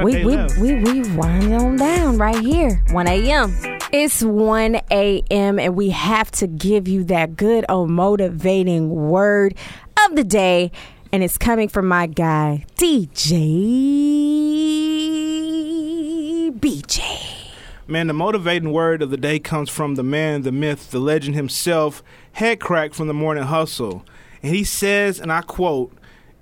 We 0.02 0.24
we 0.24 0.36
we, 0.58 0.74
we 0.82 1.02
we 1.02 1.14
wind 1.14 1.52
on 1.52 1.76
down 1.76 2.16
right 2.16 2.38
here 2.38 2.82
1 2.92 3.06
a.m 3.06 3.54
it's 3.92 4.22
1 4.22 4.80
a.m 4.90 5.58
and 5.58 5.76
we 5.76 5.90
have 5.90 6.30
to 6.32 6.46
give 6.46 6.88
you 6.88 7.04
that 7.04 7.36
good 7.36 7.64
old 7.68 7.90
motivating 7.90 8.88
word 8.90 9.54
of 10.06 10.16
the 10.16 10.24
day 10.24 10.70
and 11.12 11.22
it's 11.22 11.38
coming 11.38 11.68
from 11.68 11.86
my 11.86 12.06
guy 12.06 12.64
dj 12.76 13.30
bj 16.58 17.32
Man, 17.88 18.06
the 18.06 18.14
motivating 18.14 18.72
word 18.72 19.02
of 19.02 19.10
the 19.10 19.16
day 19.16 19.38
comes 19.40 19.68
from 19.68 19.96
the 19.96 20.04
man, 20.04 20.42
the 20.42 20.52
myth, 20.52 20.92
the 20.92 21.00
legend 21.00 21.34
himself, 21.34 22.02
Headkrack 22.36 22.94
from 22.94 23.08
the 23.08 23.12
Morning 23.12 23.42
Hustle. 23.42 24.04
And 24.42 24.54
he 24.54 24.62
says, 24.64 25.20
and 25.20 25.32
I 25.32 25.42
quote, 25.42 25.92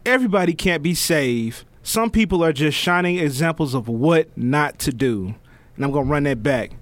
Everybody 0.05 0.53
can't 0.53 0.83
be 0.83 0.95
saved. 0.95 1.65
Some 1.83 2.11
people 2.11 2.45
are 2.45 2.53
just 2.53 2.77
shining 2.79 3.19
examples 3.19 3.75
of 3.75 3.89
what 3.89 4.29
not 4.37 4.79
to 4.81 4.93
do. 4.93 5.35
And 5.77 5.85
I'm 5.85 5.91
going 5.91 6.07
to 6.07 6.13
run 6.13 6.23
that 6.25 6.43
back. 6.43 6.73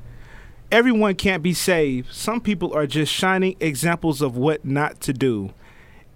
Everyone 0.71 1.15
can't 1.15 1.43
be 1.43 1.55
saved. 1.55 2.13
Some 2.13 2.41
people 2.41 2.75
are 2.75 2.87
just 2.87 3.13
shining 3.13 3.57
examples 3.61 4.21
of 4.21 4.37
what 4.37 4.65
not 4.65 5.01
to 5.03 5.13
do. 5.13 5.55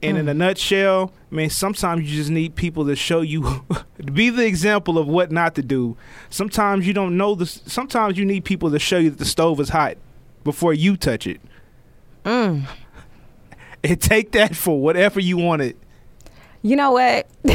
And 0.03 0.19
in 0.19 0.29
a 0.29 0.35
nutshell, 0.35 1.13
man, 1.31 1.49
sometimes 1.51 2.11
you 2.11 2.17
just 2.17 2.31
need 2.31 2.57
people 2.57 2.87
to 2.87 2.97
show 2.97 3.21
you, 3.21 3.65
be 4.13 4.31
the 4.31 4.45
example 4.47 4.99
of 4.99 5.07
what 5.07 5.31
not 5.31 5.55
to 5.55 5.63
do. 5.63 5.97
Sometimes 6.29 6.87
you 6.87 6.93
don't 6.93 7.17
know 7.17 7.35
this. 7.35 7.63
Sometimes 7.67 8.19
you 8.19 8.25
need 8.25 8.45
people 8.45 8.71
to 8.73 8.79
show 8.79 8.99
you 8.99 9.11
that 9.11 9.19
the 9.19 9.25
stove 9.25 9.61
is 9.61 9.69
hot 9.69 9.97
before 10.45 10.75
you 10.75 10.97
touch 10.97 11.27
it. 11.27 11.41
Mm. 12.25 12.65
And 13.85 14.01
take 14.01 14.31
that 14.33 14.55
for 14.55 14.81
whatever 14.81 15.19
you 15.19 15.37
want 15.37 15.63
it. 15.63 15.77
you 16.63 16.77
know 16.77 16.93
what 16.93 17.27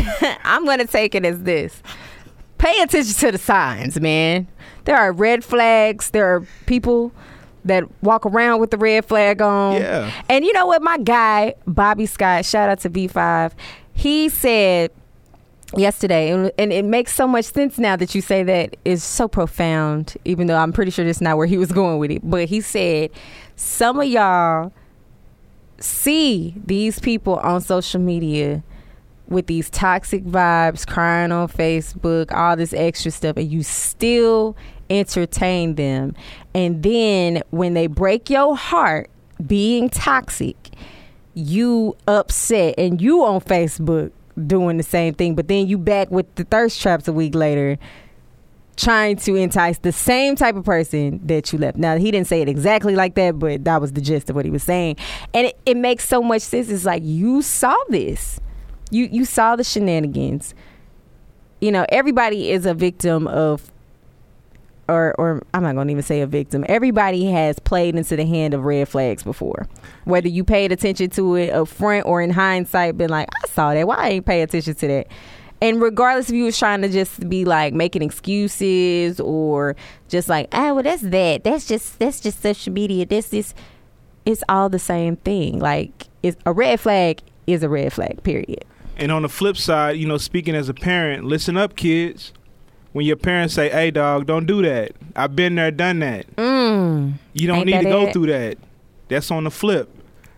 i'm 0.43 0.65
gonna 0.65 0.85
take 0.85 1.15
it 1.15 1.23
as 1.23 1.43
this 1.43 1.81
pay 2.57 2.81
attention 2.81 3.13
to 3.13 3.31
the 3.31 3.37
signs 3.37 3.97
man 4.01 4.45
there 4.83 4.97
are 4.97 5.13
red 5.13 5.41
flags 5.45 6.09
there 6.09 6.25
are 6.25 6.45
people 6.65 7.13
that 7.67 7.83
walk 8.03 8.25
around 8.25 8.59
with 8.59 8.71
the 8.71 8.77
red 8.77 9.05
flag 9.05 9.41
on. 9.41 9.73
Yeah. 9.73 10.11
and 10.29 10.43
you 10.43 10.53
know 10.53 10.65
what? 10.65 10.81
My 10.81 10.97
guy 10.97 11.55
bobby 11.65 12.05
scott 12.05 12.45
shout 12.45 12.69
out 12.69 12.79
to 12.79 12.89
b5 12.89 13.51
he 13.93 14.29
said 14.29 14.91
yesterday 15.75 16.31
and, 16.31 16.51
and 16.57 16.71
it 16.71 16.85
makes 16.85 17.13
so 17.13 17.27
much 17.27 17.45
sense 17.45 17.77
now 17.77 17.95
that 17.95 18.15
you 18.15 18.21
say 18.21 18.41
that 18.43 18.75
is 18.85 19.03
so 19.03 19.27
profound 19.27 20.15
even 20.23 20.47
though 20.47 20.55
i'm 20.55 20.71
pretty 20.71 20.91
sure 20.91 21.03
that's 21.05 21.19
not 21.19 21.35
where 21.37 21.47
he 21.47 21.57
was 21.57 21.71
going 21.71 21.99
with 21.99 22.11
it. 22.11 22.21
But 22.23 22.47
he 22.47 22.61
said 22.61 23.11
some 23.55 23.99
of 23.99 24.07
y'all 24.07 24.71
see 25.79 26.55
these 26.65 26.99
people 26.99 27.37
on 27.37 27.61
social 27.61 27.99
media 27.99 28.63
with 29.27 29.47
these 29.47 29.69
toxic 29.69 30.23
vibes, 30.23 30.87
crying 30.87 31.31
on 31.31 31.47
Facebook, 31.49 32.31
all 32.31 32.55
this 32.55 32.73
extra 32.73 33.11
stuff, 33.11 33.35
and 33.35 33.51
you 33.51 33.61
still 33.61 34.55
entertain 34.89 35.75
them. 35.75 36.15
And 36.53 36.83
then 36.83 37.41
when 37.51 37.73
they 37.73 37.87
break 37.87 38.29
your 38.29 38.55
heart 38.55 39.09
being 39.45 39.89
toxic, 39.89 40.55
you 41.33 41.95
upset 42.07 42.75
and 42.77 43.01
you 43.01 43.23
on 43.23 43.41
Facebook 43.41 44.11
doing 44.45 44.77
the 44.77 44.83
same 44.83 45.13
thing, 45.13 45.35
but 45.35 45.47
then 45.47 45.67
you 45.67 45.77
back 45.77 46.11
with 46.11 46.33
the 46.35 46.43
thirst 46.43 46.81
traps 46.81 47.07
a 47.07 47.13
week 47.13 47.35
later 47.35 47.77
trying 48.77 49.17
to 49.17 49.35
entice 49.35 49.79
the 49.79 49.91
same 49.91 50.35
type 50.35 50.55
of 50.55 50.63
person 50.63 51.19
that 51.25 51.51
you 51.51 51.57
left. 51.57 51.77
Now 51.77 51.97
he 51.97 52.11
didn't 52.11 52.27
say 52.27 52.41
it 52.41 52.47
exactly 52.47 52.95
like 52.95 53.15
that, 53.15 53.39
but 53.39 53.65
that 53.65 53.81
was 53.81 53.93
the 53.93 54.01
gist 54.01 54.29
of 54.29 54.35
what 54.35 54.45
he 54.45 54.51
was 54.51 54.63
saying. 54.63 54.97
And 55.33 55.47
it, 55.47 55.59
it 55.65 55.75
makes 55.75 56.07
so 56.07 56.21
much 56.21 56.43
sense. 56.43 56.69
It's 56.69 56.85
like 56.85 57.01
you 57.03 57.41
saw 57.41 57.75
this. 57.89 58.39
You 58.91 59.09
you 59.11 59.25
saw 59.25 59.55
the 59.55 59.63
shenanigans. 59.63 60.53
You 61.59 61.71
know, 61.71 61.85
everybody 61.89 62.51
is 62.51 62.65
a 62.65 62.73
victim 62.73 63.27
of 63.27 63.71
or 64.89 65.15
or 65.17 65.43
I'm 65.53 65.63
not 65.63 65.75
gonna 65.75 65.91
even 65.91 66.03
say 66.03 66.21
a 66.21 66.27
victim. 66.27 66.65
Everybody 66.67 67.25
has 67.25 67.59
played 67.59 67.95
into 67.95 68.15
the 68.15 68.25
hand 68.25 68.53
of 68.53 68.63
red 68.63 68.87
flags 68.87 69.23
before. 69.23 69.67
Whether 70.05 70.27
you 70.29 70.43
paid 70.43 70.71
attention 70.71 71.09
to 71.11 71.35
it 71.35 71.49
up 71.51 71.67
front 71.67 72.05
or 72.05 72.21
in 72.21 72.29
hindsight, 72.29 72.97
been 72.97 73.09
like, 73.09 73.29
I 73.43 73.47
saw 73.47 73.73
that. 73.73 73.87
Why 73.87 73.95
I 73.95 74.09
ain't 74.09 74.25
pay 74.25 74.41
attention 74.41 74.75
to 74.75 74.87
that? 74.87 75.07
And 75.61 75.81
regardless 75.81 76.29
if 76.29 76.35
you 76.35 76.43
was 76.43 76.57
trying 76.57 76.81
to 76.83 76.89
just 76.89 77.27
be 77.27 77.43
like 77.43 77.73
making 77.73 78.03
excuses 78.03 79.19
or 79.19 79.75
just 80.07 80.29
like, 80.29 80.47
ah, 80.51 80.73
well, 80.73 80.83
that's 80.83 81.01
that. 81.01 81.43
That's 81.43 81.67
just 81.67 81.97
that's 81.99 82.19
just 82.19 82.41
social 82.41 82.73
media. 82.73 83.05
This 83.05 83.33
is 83.33 83.53
it's 84.25 84.43
all 84.49 84.69
the 84.69 84.79
same 84.79 85.15
thing. 85.15 85.59
Like, 85.59 86.07
it's 86.21 86.37
a 86.45 86.51
red 86.51 86.79
flag 86.79 87.21
is 87.47 87.63
a 87.63 87.69
red 87.69 87.93
flag. 87.93 88.21
Period. 88.23 88.65
And 88.97 89.11
on 89.11 89.21
the 89.21 89.29
flip 89.29 89.57
side, 89.57 89.97
you 89.97 90.07
know, 90.07 90.17
speaking 90.17 90.53
as 90.53 90.69
a 90.69 90.73
parent, 90.73 91.23
listen 91.23 91.55
up, 91.55 91.75
kids. 91.75 92.33
When 92.93 93.05
your 93.05 93.15
parents 93.15 93.53
say, 93.53 93.69
"Hey, 93.69 93.91
dog, 93.91 94.25
don't 94.25 94.45
do 94.45 94.61
that," 94.63 94.91
I've 95.15 95.35
been 95.35 95.55
there, 95.55 95.71
done 95.71 95.99
that. 95.99 96.33
Mm. 96.35 97.13
You 97.33 97.47
don't 97.47 97.57
Ain't 97.57 97.65
need 97.67 97.77
to 97.83 97.83
go 97.83 98.07
it? 98.07 98.13
through 98.13 98.27
that. 98.27 98.57
That's 99.09 99.29
on 99.31 99.43
the 99.43 99.51
flip. 99.51 99.89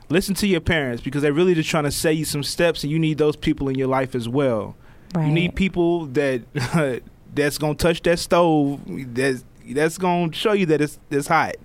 Listen 0.10 0.34
to 0.36 0.48
your 0.48 0.60
parents 0.62 1.02
because 1.04 1.22
they're 1.22 1.34
really 1.34 1.54
just 1.54 1.70
trying 1.70 1.84
to 1.84 1.92
say 1.92 2.12
you 2.12 2.26
some 2.26 2.44
steps, 2.44 2.84
and 2.84 2.92
you 2.92 3.00
need 3.00 3.18
those 3.18 3.36
people 3.36 3.70
in 3.70 3.76
your 3.76 3.88
life 3.88 4.16
as 4.16 4.28
well. 4.28 4.76
Right. 5.16 5.28
You 5.28 5.32
need 5.32 5.56
people 5.56 6.08
that 6.08 6.42
that's 7.36 7.58
gonna 7.58 7.76
touch 7.76 8.02
that 8.04 8.20
stove. 8.20 8.82
That's 8.88 9.44
That's 9.70 9.98
gonna 9.98 10.34
show 10.34 10.54
you 10.54 10.66
that 10.68 10.82
it's 10.82 11.00
it's 11.12 11.28
hot. 11.28 11.56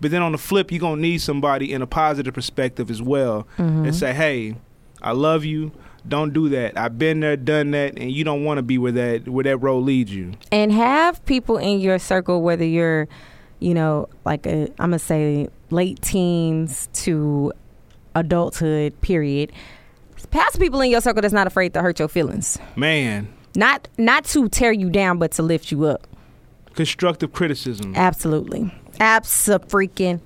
But 0.00 0.10
then 0.10 0.20
on 0.22 0.32
the 0.32 0.38
flip, 0.38 0.70
you're 0.70 0.80
gonna 0.80 1.00
need 1.00 1.22
somebody 1.22 1.72
in 1.72 1.80
a 1.80 1.86
positive 1.86 2.34
perspective 2.34 2.90
as 2.90 3.00
well, 3.00 3.48
and 3.56 3.94
say, 3.96 4.12
"Hey, 4.12 4.56
I 5.00 5.12
love 5.12 5.44
you. 5.44 5.72
Don't 6.08 6.32
do 6.32 6.48
that. 6.50 6.78
I've 6.78 6.98
been 6.98 7.20
there, 7.20 7.36
done 7.36 7.72
that, 7.72 7.98
and 7.98 8.12
you 8.12 8.22
don't 8.24 8.44
want 8.44 8.58
to 8.58 8.62
be 8.62 8.78
where 8.78 8.92
that 8.92 9.28
where 9.28 9.44
that 9.44 9.56
road 9.58 9.80
leads 9.80 10.14
you." 10.14 10.32
and 10.52 10.72
have 10.72 11.24
people 11.26 11.56
in 11.58 11.80
your 11.80 11.98
circle 11.98 12.42
whether 12.42 12.64
you're 12.64 13.08
you 13.58 13.72
know 13.74 14.06
like 14.24 14.46
a 14.46 14.64
i'm 14.78 14.90
gonna 14.90 14.98
say 14.98 15.48
late 15.70 16.00
teens 16.02 16.88
to 16.92 17.50
adulthood 18.14 18.98
period 19.00 19.50
some 20.16 20.60
people 20.60 20.80
in 20.82 20.90
your 20.90 21.00
circle 21.00 21.22
that's 21.22 21.32
not 21.34 21.46
afraid 21.46 21.72
to 21.72 21.80
hurt 21.82 21.98
your 21.98 22.08
feelings 22.08 22.58
Man, 22.76 23.28
not 23.54 23.88
not 23.98 24.24
to 24.26 24.48
tear 24.48 24.72
you 24.72 24.90
down 24.90 25.18
but 25.18 25.32
to 25.32 25.42
lift 25.42 25.72
you 25.72 25.84
up 25.86 26.06
constructive 26.74 27.32
criticism. 27.32 27.94
absolutely 27.96 28.72
absolutely 29.00 30.20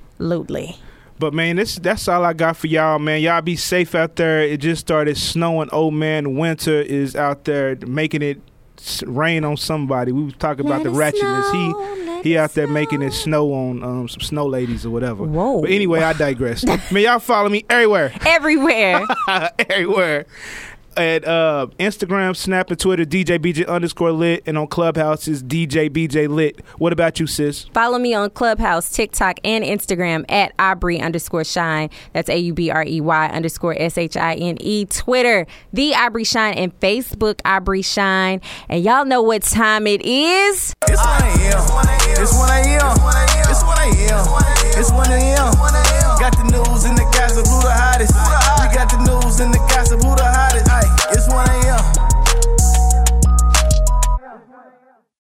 But 1.20 1.34
man, 1.34 1.56
this 1.56 1.76
that's 1.76 2.08
all 2.08 2.24
I 2.24 2.32
got 2.32 2.56
for 2.56 2.66
y'all, 2.66 2.98
man. 2.98 3.20
Y'all 3.20 3.42
be 3.42 3.54
safe 3.54 3.94
out 3.94 4.16
there. 4.16 4.40
It 4.40 4.58
just 4.60 4.80
started 4.80 5.18
snowing. 5.18 5.68
Old 5.70 5.92
man 5.92 6.34
winter 6.36 6.80
is 6.80 7.14
out 7.14 7.44
there 7.44 7.76
making 7.86 8.22
it 8.22 8.40
rain 9.06 9.44
on 9.44 9.58
somebody. 9.58 10.12
We 10.12 10.24
was 10.24 10.34
talking 10.38 10.64
about 10.64 10.82
the 10.82 10.90
Let 10.90 11.12
ratchetness. 11.14 11.50
snow, 11.50 11.94
he 12.22 12.30
he 12.30 12.38
out 12.38 12.54
there 12.54 12.66
making 12.66 13.02
it 13.02 13.12
snow 13.12 13.52
on 13.52 13.82
um, 13.82 14.08
some 14.08 14.22
snow 14.22 14.46
ladies 14.46 14.86
or 14.86 14.90
whatever. 14.90 15.24
Whoa. 15.24 15.60
But 15.60 15.70
anyway, 15.70 16.00
I 16.00 16.14
digress. 16.14 16.64
man, 16.64 16.80
y'all 17.02 17.18
follow 17.18 17.50
me 17.50 17.66
everywhere, 17.68 18.14
everywhere 18.26 19.04
everywhere 19.58 20.24
at 20.96 21.26
uh, 21.26 21.66
Instagram, 21.78 22.36
Snap, 22.36 22.70
and 22.70 22.78
Twitter, 22.78 23.04
DJ 23.04 23.38
BJ 23.38 23.66
underscore 23.66 24.12
lit, 24.12 24.42
and 24.46 24.58
on 24.58 24.66
Clubhouse 24.66 25.28
is 25.28 25.42
DJ 25.42 25.90
BJ 25.90 26.28
lit. 26.28 26.60
What 26.78 26.92
about 26.92 27.20
you, 27.20 27.26
sis? 27.26 27.64
Follow 27.72 27.98
me 27.98 28.14
on 28.14 28.30
Clubhouse, 28.30 28.90
TikTok, 28.90 29.38
and 29.44 29.64
Instagram 29.64 30.24
at 30.30 30.52
Aubrey 30.58 31.00
underscore 31.00 31.44
shine. 31.44 31.90
That's 32.12 32.28
A 32.28 32.38
U 32.38 32.54
B 32.54 32.70
R 32.70 32.84
E 32.86 33.00
Y 33.00 33.28
underscore 33.28 33.74
S 33.78 33.98
H 33.98 34.16
I 34.16 34.34
N 34.34 34.56
E. 34.60 34.84
Twitter, 34.86 35.46
The 35.72 35.94
Aubrey 35.94 36.24
Shine, 36.24 36.54
and 36.54 36.78
Facebook, 36.80 37.40
Aubrey 37.44 37.82
Shine. 37.82 38.40
And 38.68 38.82
y'all 38.82 39.04
know 39.04 39.22
what 39.22 39.42
time 39.42 39.86
it 39.86 40.02
is. 40.02 40.74
It's 40.88 41.04
1 41.04 41.22
a.m. 41.22 42.00
It's 42.18 42.34
1 42.34 42.50
a.m. 42.50 42.96
It's 43.48 43.62
1 43.62 43.78
a.m. 43.78 44.50
It's 44.76 44.90
1 44.92 45.10
a.m. 45.12 45.52
Got 46.20 46.36
the 46.36 46.44
news 46.52 46.84
in 46.84 46.94
the 46.96 47.04
gossip, 47.16 47.46
who 47.48 47.60
the 47.64 47.72
hottest? 47.72 48.12
We 48.12 48.68
got 48.76 48.90
the 48.92 49.00
news 49.08 49.40
in 49.40 49.50
the 49.52 49.58
gossip 49.72 49.99
one 51.30 51.59